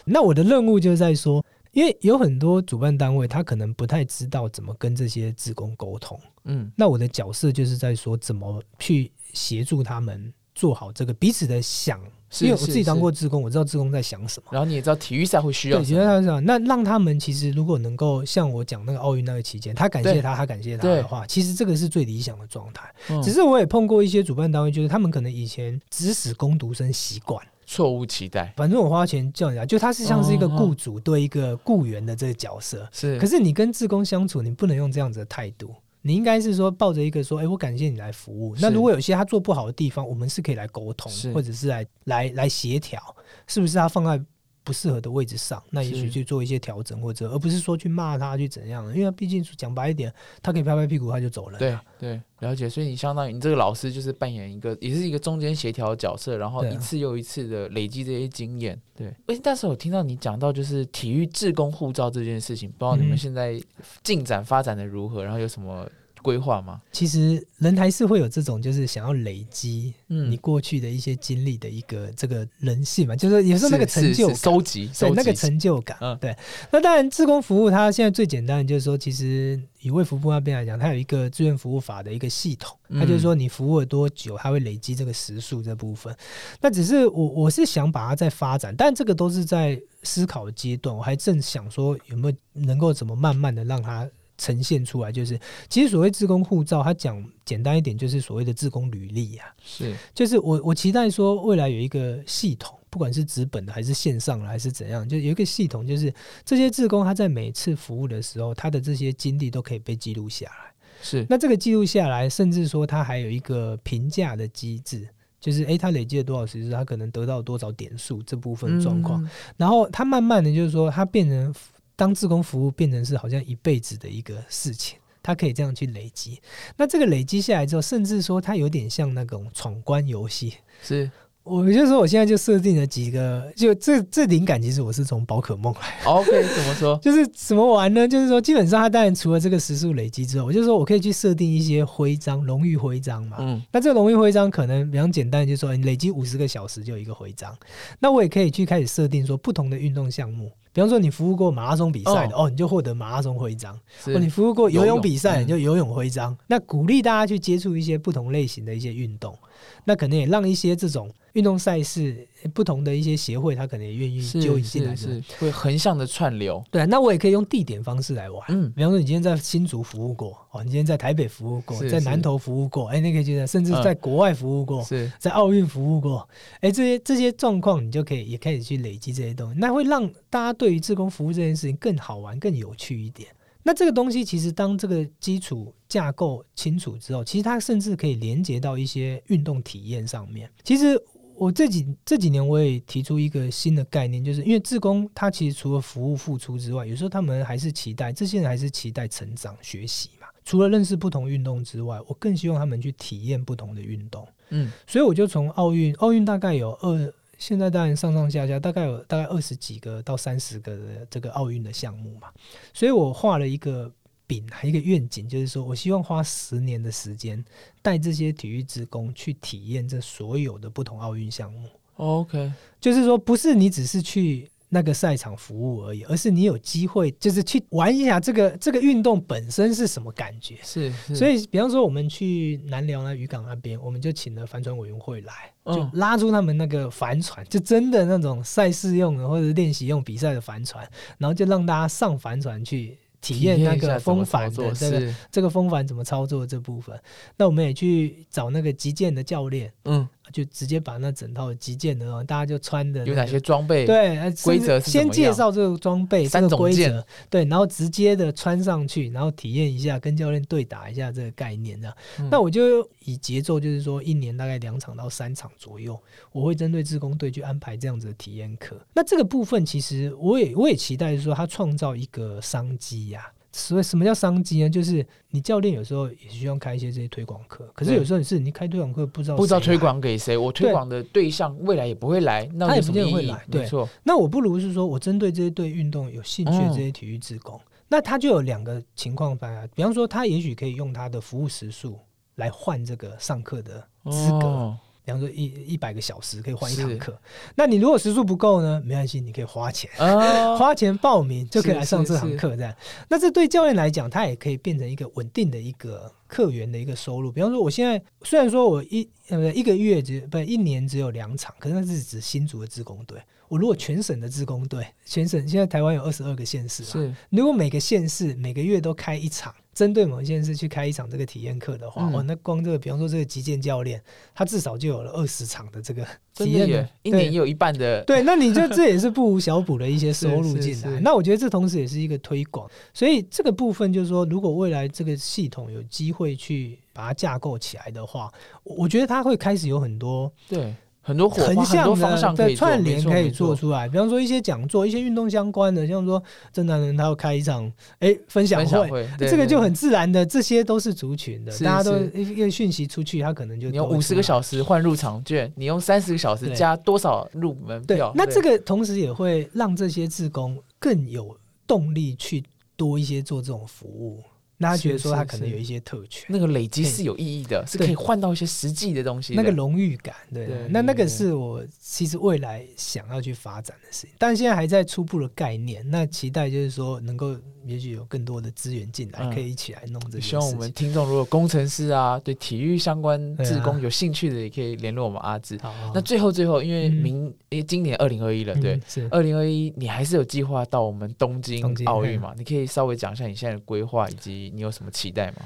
[0.05, 11.99] 那我的任务就是在说，因为有很多主办单位他可能不太知道怎么跟这些职工沟通，嗯，那我的角色就是在说怎么去协助他们做好这个彼此的想，
[12.41, 14.51] 因为我自己当过志工，我知道志工在想什么。
[14.53, 22.95] 然后你也知道体育赛会需要对，什么，觉得他想，那让他们其实如果能够像我讲那个奥运那个期间，他感谢他，他感谢他的话，其实这个是最理想的状态。
[23.09, 23.23] 嗯。
[23.23, 28.53] 只是我也碰过一些主办单位，就是他们可能以前指使攻读生习惯，错误期待。
[28.55, 32.87] 反正我花钱叫人家，就他是像是一个雇主对一个雇员的这个角色。
[32.93, 38.57] 是，可是你跟志工相处，你不能用这样子的态度，你应该是说抱着一个说，哎、我感谢你来服务。
[38.57, 43.01] 那如果有些他做不好的地方，我们是可以来沟通，或者是来来来协调，
[43.47, 44.25] 是不是他放在
[44.71, 45.61] 不适合的位置上？
[45.71, 51.59] 那也许去做一些调整，或者而不是说去骂他去怎样，因为毕竟讲白一点，他可以拍拍屁股他就走了。
[51.59, 52.69] 对对，了解。
[52.69, 58.81] 所以你相当于你这个老师就是扮演一个，也是一个中间协调角色，然后一次又一次的累积这些经验。
[58.95, 63.61] 对，诶，但是我听到你讲到就是体育志工护照这件事情，不知道你们嗯现在
[64.05, 65.91] 进展发展的如何，然后有什么
[66.23, 66.81] 规划吗？
[66.93, 74.35] 其实人还是会有这种，就是想要累积嗯你过去的一些经历的一个这个人性嘛，就是有时候那个成就。
[74.35, 76.35] 收集，对收集那个成就感，嗯对。
[76.71, 86.15] 那当然，自工服务它现在最简单的就是说，其实以卫福部那边来讲，它有一个志愿服务法的一个系统，它就是说你服务了多久，它会累积这个时数这部分。
[86.61, 94.09] 那只是我我是想把它再发展，但这个都是在思考的阶段，我还正想说有没有能够怎么慢慢的让它。
[94.41, 95.39] 呈现出来就是，
[95.69, 99.47] 其实所谓自工护照，它讲简单一点，就是所谓的自工履历啊。
[99.63, 106.13] 是就是我我期待说未来有一个系统，不管是纸本的还是线上的还是怎样，就有一个系统，就是
[106.43, 110.73] 这些自工他在每次服务的时候，他的这些经历都可以被记录下来。
[111.03, 115.07] 是，那这个记录下来，甚至说他还有一个评价的机制。
[115.41, 121.55] 就是诶，他累积了多少时数，他可能得到多少点数这部分状况，嗯然后他慢慢的就是说，他变成
[122.01, 124.99] 当自工服务变成是好像一辈子的一个事情。
[125.23, 126.41] 他可以这样去累积，
[126.79, 131.11] 那这个累积下来之后，甚至说他有点像那种闯关游戏，是
[131.43, 136.99] 我就说，我现在就设定了几个，就这这灵感其实我是从宝可梦来的，OK，怎么说？
[137.03, 138.07] 就是怎么玩呢？
[138.07, 143.39] 就是说，基本上它当然除了这个时速累积之后，我就说我可以去设定一些徽章、荣誉徽章嘛。
[143.41, 147.57] 嗯，那这个荣誉徽章可能比较简单，就是说你累积五十个小时就有一个徽章。
[147.99, 153.75] 那我也可以去开始设定说不同的运动项目，比方说你服务过马拉松比赛的，哦你就获得马拉松徽章；
[154.15, 156.37] 哦，你服务过游游泳泳比赛，嗯你就游泳徽章。
[156.47, 159.37] 那鼓励大家去接触一些不同类型的一些运动，
[159.85, 164.97] 那可能也让一些这种运动赛事不同的一些协会，他可能也愿意是揪引进来的。
[164.97, 166.63] 是是会横向的串流。
[166.71, 168.45] 对，啊那我也可以用地点方式来玩。
[168.49, 176.29] 嗯，比方说，你今天在新竹服务过，哦，你今天在台北服务过，在南投服务过，哎，那可以觉得，甚至嗯在国外服务过，是在奥运服务过，
[176.61, 183.29] 哎，这些这些状况，你就可以也开始去累积这些东西，那会让大家对于志工服务这件事情更好玩、更有趣一点。
[183.63, 190.51] 那这个东西其实当这个基础架构清楚之后，其实它甚至可以连接到一些运动体验上面。
[190.65, 190.99] 其实
[191.35, 200.29] 我这几这几年我也提出一个新的概念，就是因为志工他其实除了服务付出之外，有时候他们还是期待这些人还是期待成长学习嘛。
[200.45, 204.27] 除了认识不同运动之外，我更希望他们去体验不同的运动。
[204.51, 212.29] 嗯所以我就从奥运，奥运大概有二，现在当然上上下下大概有大概二十几个到三十个的这个奥运的项目嘛，
[212.75, 213.91] 所以我画了一个
[214.31, 217.45] 饼，一个愿景，就是说我希望花十年的时间，
[217.83, 221.69] 带这些体育职工去体验这所有的不同奥运项目。
[221.97, 230.57] ，OK，就是说，不是你只是去那个赛场服务而已，而是你有机会，就是去玩一下这个这个运动本身是什么感觉。
[230.63, 246.99] 是是，所以，比方说我们去南寮那渔港那边，我们就请了帆船委员会来，嗯就拉出他们那个帆船，就真的那种赛事用的或者练习用比赛的帆船，然后就让大家上帆船去体验那个风帆的这个这个风帆怎么操作这部分。
[247.37, 253.41] 那我们也去找那个击剑的教练，嗯，就直接把那整套击剑的哦，大家就穿的、有哪些？
[253.41, 261.97] 装备？，对，呃规则先介绍这个装备、这三个规则，对，然后直接的穿上去，然后体验一下，跟教练对打一下这个概念这样。
[262.19, 266.01] 嗯那我就以节奏，就是说一年大概两场到三场左右，
[266.33, 268.77] 我会针对自工队去安排这样子的体验课。
[268.95, 274.71] 那这个部分其实我也我也期待是说，他创造一个商机呀、所以什么叫商机呢？
[274.71, 283.45] 就是你教练有时候也需要开一些这些推广课，可是有时候你是你开推广课不知道不知道推广给谁，我推广的对象未来也不会来，那他也不会来？
[283.51, 283.69] 对
[284.05, 286.73] 那我不如是说，我针对这些对运动有兴趣的嗯。
[286.73, 291.99] 这些体育职工，那他就有两个情况发生，比方说，他也许可以用他的服务时数
[292.37, 293.81] 来换这个上课的
[294.11, 294.79] 资格，哦
[295.11, 297.19] 比方说一一百个小时可以换一堂课。
[297.57, 299.91] 那你如果时数不够呢，没关系，你可以花钱。
[299.99, 302.73] 啊，花钱报名就可以来上这堂课，这样。
[303.09, 307.33] 那这对教练来讲，他也可以变成一个稳定的一个客源的一个收入。
[307.33, 313.21] 比方说，我现在虽然说我一呃一个月只不一年只有两场，可是那是指新竹的自工队。
[313.51, 317.13] 我如果全省的自工队，全省现在台湾有二十二个县市啊，是。
[317.31, 322.15] 如果每个县市每个月都开一场，针对某一县市去开一场这个体验课的话，嗯。
[322.15, 324.01] 哦，那光这个，比方说这个击剑教练，
[324.33, 326.71] 他至少就有了二十场的这个体验。
[326.71, 331.01] 的，一年也有一半的， 对，那你就这也是不无小补的一些 收入进来。
[331.01, 338.33] 那我觉得这同时也是一个推广，所以这个部分就是说，如果未来这个系统有机会去把它架构起来的话，
[338.63, 340.73] 我我觉得它会开始有很多对，
[341.03, 343.89] 很多火横花，很多向的的方向可以做串联可以做出来。
[343.89, 346.23] 比方说一些讲座、一些运动相关的，像说
[346.53, 349.09] 郑南人他要开一场哎分享会。
[349.19, 361.37] 这个就很自然的，这些都是族群的，是大家都是一个讯息出去，他可能就你用五十个小时换入场券，你用三十个小时对加多少入门对票？，那这个同时也会让这些志工更有
[361.67, 362.45] 动力去
[362.77, 364.23] 多一些做这种服务。
[364.63, 369.43] 那他觉得说他可能有一些特权，那个累积是有意义的，是可以换到一些实际的东西的。
[369.43, 375.83] 那个荣誉感，对对那那个是我其实未来想要去发展的事情，但现在还在初步的概念。
[375.89, 377.35] 那期待就是说能够
[377.67, 380.73] 也许有更多的资源进来，嗯可以一起来弄这件事希望我们。
[380.73, 385.59] 听众如果工程师啊，对体育相关志工有兴趣的，也可以联络我们阿志。
[385.59, 388.81] 好，那最后最后，因为嗯明因为今年二零二一了，对
[389.11, 392.33] 二零二一你还是有计划到我们东京东京奥运嘛？
[392.37, 395.37] 你可以稍微讲一下你现在的规划以及你有什么期待吗？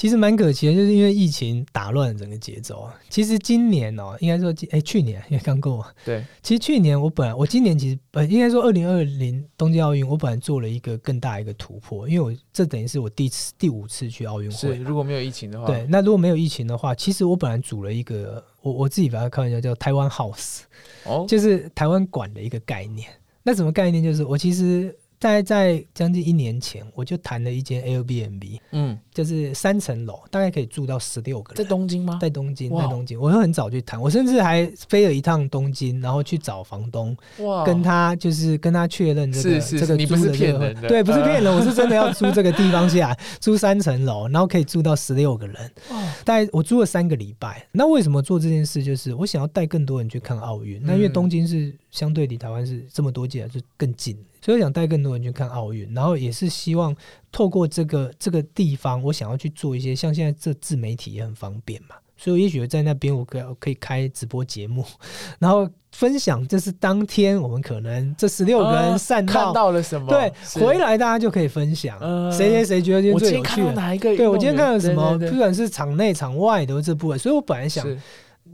[0.00, 2.98] 其实蛮可惜的，就是因为疫情打乱了整个节奏啊。
[3.10, 14.82] 其实今年哦、应该说今哎、去年因为刚过嘛，对，其实去年我本来我今年其实呃应该说二零二零东京奥运，我本来做了一个更大一个突破，因为我这等于是我第次第五次去奥运是会是。
[14.84, 20.60] 如果没有疫情的话，对，那如果没有疫情的话，其实我本来组了一个，我我自己把它开玩笑叫台湾 House，
[21.04, 23.06] 哦，就是台湾馆的一个概念。
[23.42, 24.02] 那什么概念？
[24.02, 31.68] 就是我其实大概在将近一年前，我就谈了一间 Airbnb，嗯，就是三层楼，大概可以住到十六个人在。
[31.68, 32.18] 东京吗？
[32.20, 47.66] 在东京，在东京，我会很早去谈，我甚至还飞了一趟东京，然后去找房东，哇，跟他就是跟他确认这个这个租的这对，不是呃骗人，我是真的要租这个地方下来，租三层楼，然后可以住到十六个人，哇大概我租了三个礼拜。
[47.72, 48.82] 那为什么做这件事？
[48.82, 50.80] 就是我想要带更多人去看奥运。
[50.82, 54.16] 那因为嗯东京是相对离台湾是这么多届就更近，
[54.50, 56.92] 所以我想带更多人去看奥运，然后也是希望
[57.30, 61.94] 透过这个这个地方，我想要去做一些像现在这自媒体也很方便嘛。
[62.16, 64.84] 所以，我也许在那边，我可可以开直播节目，
[65.38, 70.08] 然后分享，这是当天我们可能这十六个啊人散看到到了什么？
[70.08, 73.76] 对，回来大家就可以分享，嗯谁谁谁觉得今天我今天看到最有趣。
[73.76, 74.16] 哪一个？
[74.16, 77.96] 对我今天看到什么，不管是场内场外都是这部分，所以我本来想是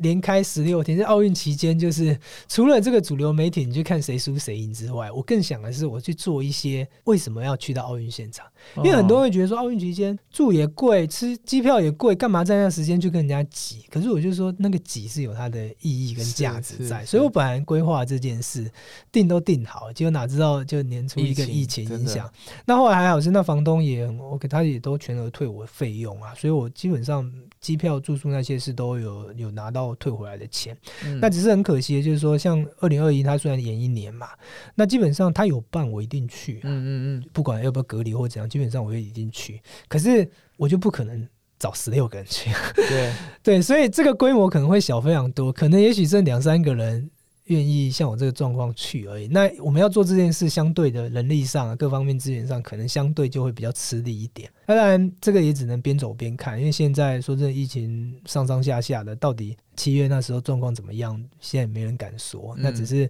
[0.01, 2.19] 连开十六天，在奥运期间，就是
[2.49, 8.47] 除了这个主流媒体你去看谁输谁赢之外，我更想的是我去做一些为什么要去到奥运现场，
[8.77, 13.85] 因为很多人会觉得说奥运期间住也贵，吃机票也贵，干嘛在那时间去跟人家挤？
[13.91, 18.71] 可是我就说那个挤是有它的意义跟价值在，所以我本来规划这件事
[19.11, 22.31] 定都定好，结果哪知道就年初一个疫疫情影响。
[22.65, 30.77] 那后来还好是那房东也很 OK，他也都全额退我费用啊，所以我基本上机票、住宿那些是都有有拿到退回来的钱。
[31.05, 34.29] 嗯那只是很可惜的就是说，像二零二一，他虽然延一年嘛，
[34.75, 39.61] 那基本上他有办我一定去、啊，嗯嗯不管要不要隔离或怎样，基本上我就一定去。
[39.87, 40.27] 可是
[40.57, 41.29] 我就不可能
[41.59, 47.11] 找十六个人去，嗯，对， 对，所以这个规模可能会小非常多，可能也许剩两三个人
[47.47, 49.27] 愿意像我这个状况去而已。
[49.29, 54.51] 那我们要做这件事，相对的人力上、啊、各方面资源上，可能相对就会比较吃力一点。
[54.67, 62.57] 当然，这个也只能边走边看，因为现在说真的，疫情上上下下的，到底七月那时候状况怎么样，现在没人敢说。
[62.59, 63.09] 那只是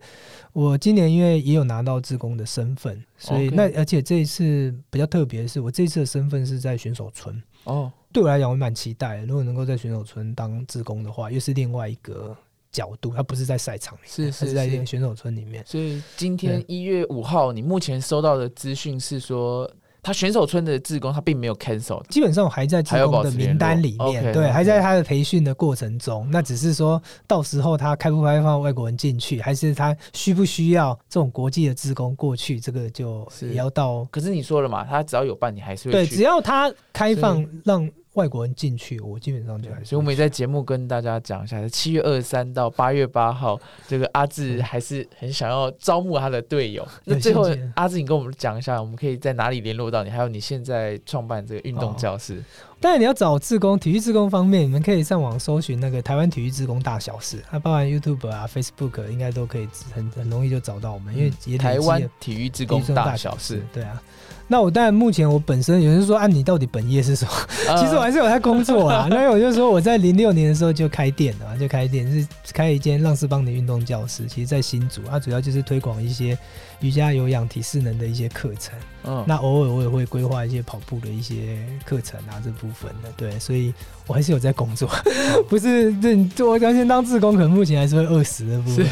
[0.53, 7.43] 我今年因为也有拿到志工的身份，所以那而且这一次比较特别的是，我这一次的身份是在选手村。
[7.64, 9.26] 哦，对我来讲，我蛮期待的。
[9.26, 12.37] 如果能够在选手村当志工的话，又是另外一个
[12.77, 15.64] 角度，他不是在赛场里面，是是在是这个选手村里面。
[15.66, 19.70] 所以今天一月五号，你目前收到的资讯是说，
[20.03, 26.29] 他选手村的志工他并没有 cancel，基本上我还在志工的名单里面对还在他的培训的过程中。
[26.31, 46.87] 那只是说到时候他开不开放外国人进去，还是他需不需要这种国际的志工过去，这个就也要到可是你说了嘛，他只要有办，你还是会对，去只要他开放让外国人进去，我基本上就还是所以我们也在节目跟大家讲一下，七月二十三到八月八号，这个阿志还是很想要招募他的队友。
[47.05, 50.11] 那最后，阿志，你跟我们讲一下，我们可以在哪里联络到你？
[50.11, 52.43] 还有你现在创办这个运动教室，
[52.81, 63.62] 当然，你要找志工，体育志工方面，你们可以上网搜寻那个台湾体育志工大小事，它包含 YouTube 啊、Facebook 应该都可以很很容易就找到我们，因为台湾体育志工大小事。
[63.75, 64.03] 对啊。
[64.49, 67.31] 那我当然目前我本身有人说啊，你到底本业是什么？
[67.69, 69.07] 呃其实我还是有在工作啦。
[69.11, 76.39] 那我就说我在零六年的时候就开店了嘛，就开店是开一间浪士邦的运动教室，其实在新竹，它主要就是推广一些
[76.81, 78.75] 瑜伽、有氧、体适能的一些课程。
[79.05, 83.75] 嗯，那偶尔我也会规划一些跑步的一些课程啊，这部分的，对，所以
[84.07, 84.89] 我还是有在工作，
[85.49, 88.87] 不是这我相信当志工，可能目前还是会饿死的部分。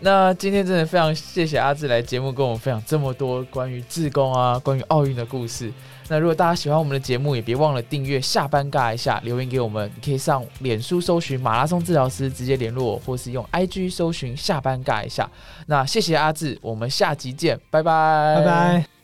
[0.02, 5.70] 那今天真的非常谢谢阿志来节目跟我们分享这么多关于自贡啊、关于奥运的故事。
[6.08, 8.20] 那如果大家喜欢我们的节目，也别忘了订阅。
[8.20, 15.30] 下班尬一下，留言给我们，你可以上脸书搜寻马拉松治疗师直接联络我，或是用 IG 搜寻下班尬一下。
[15.66, 18.99] 那谢谢阿志，我们下集见，拜拜，拜拜。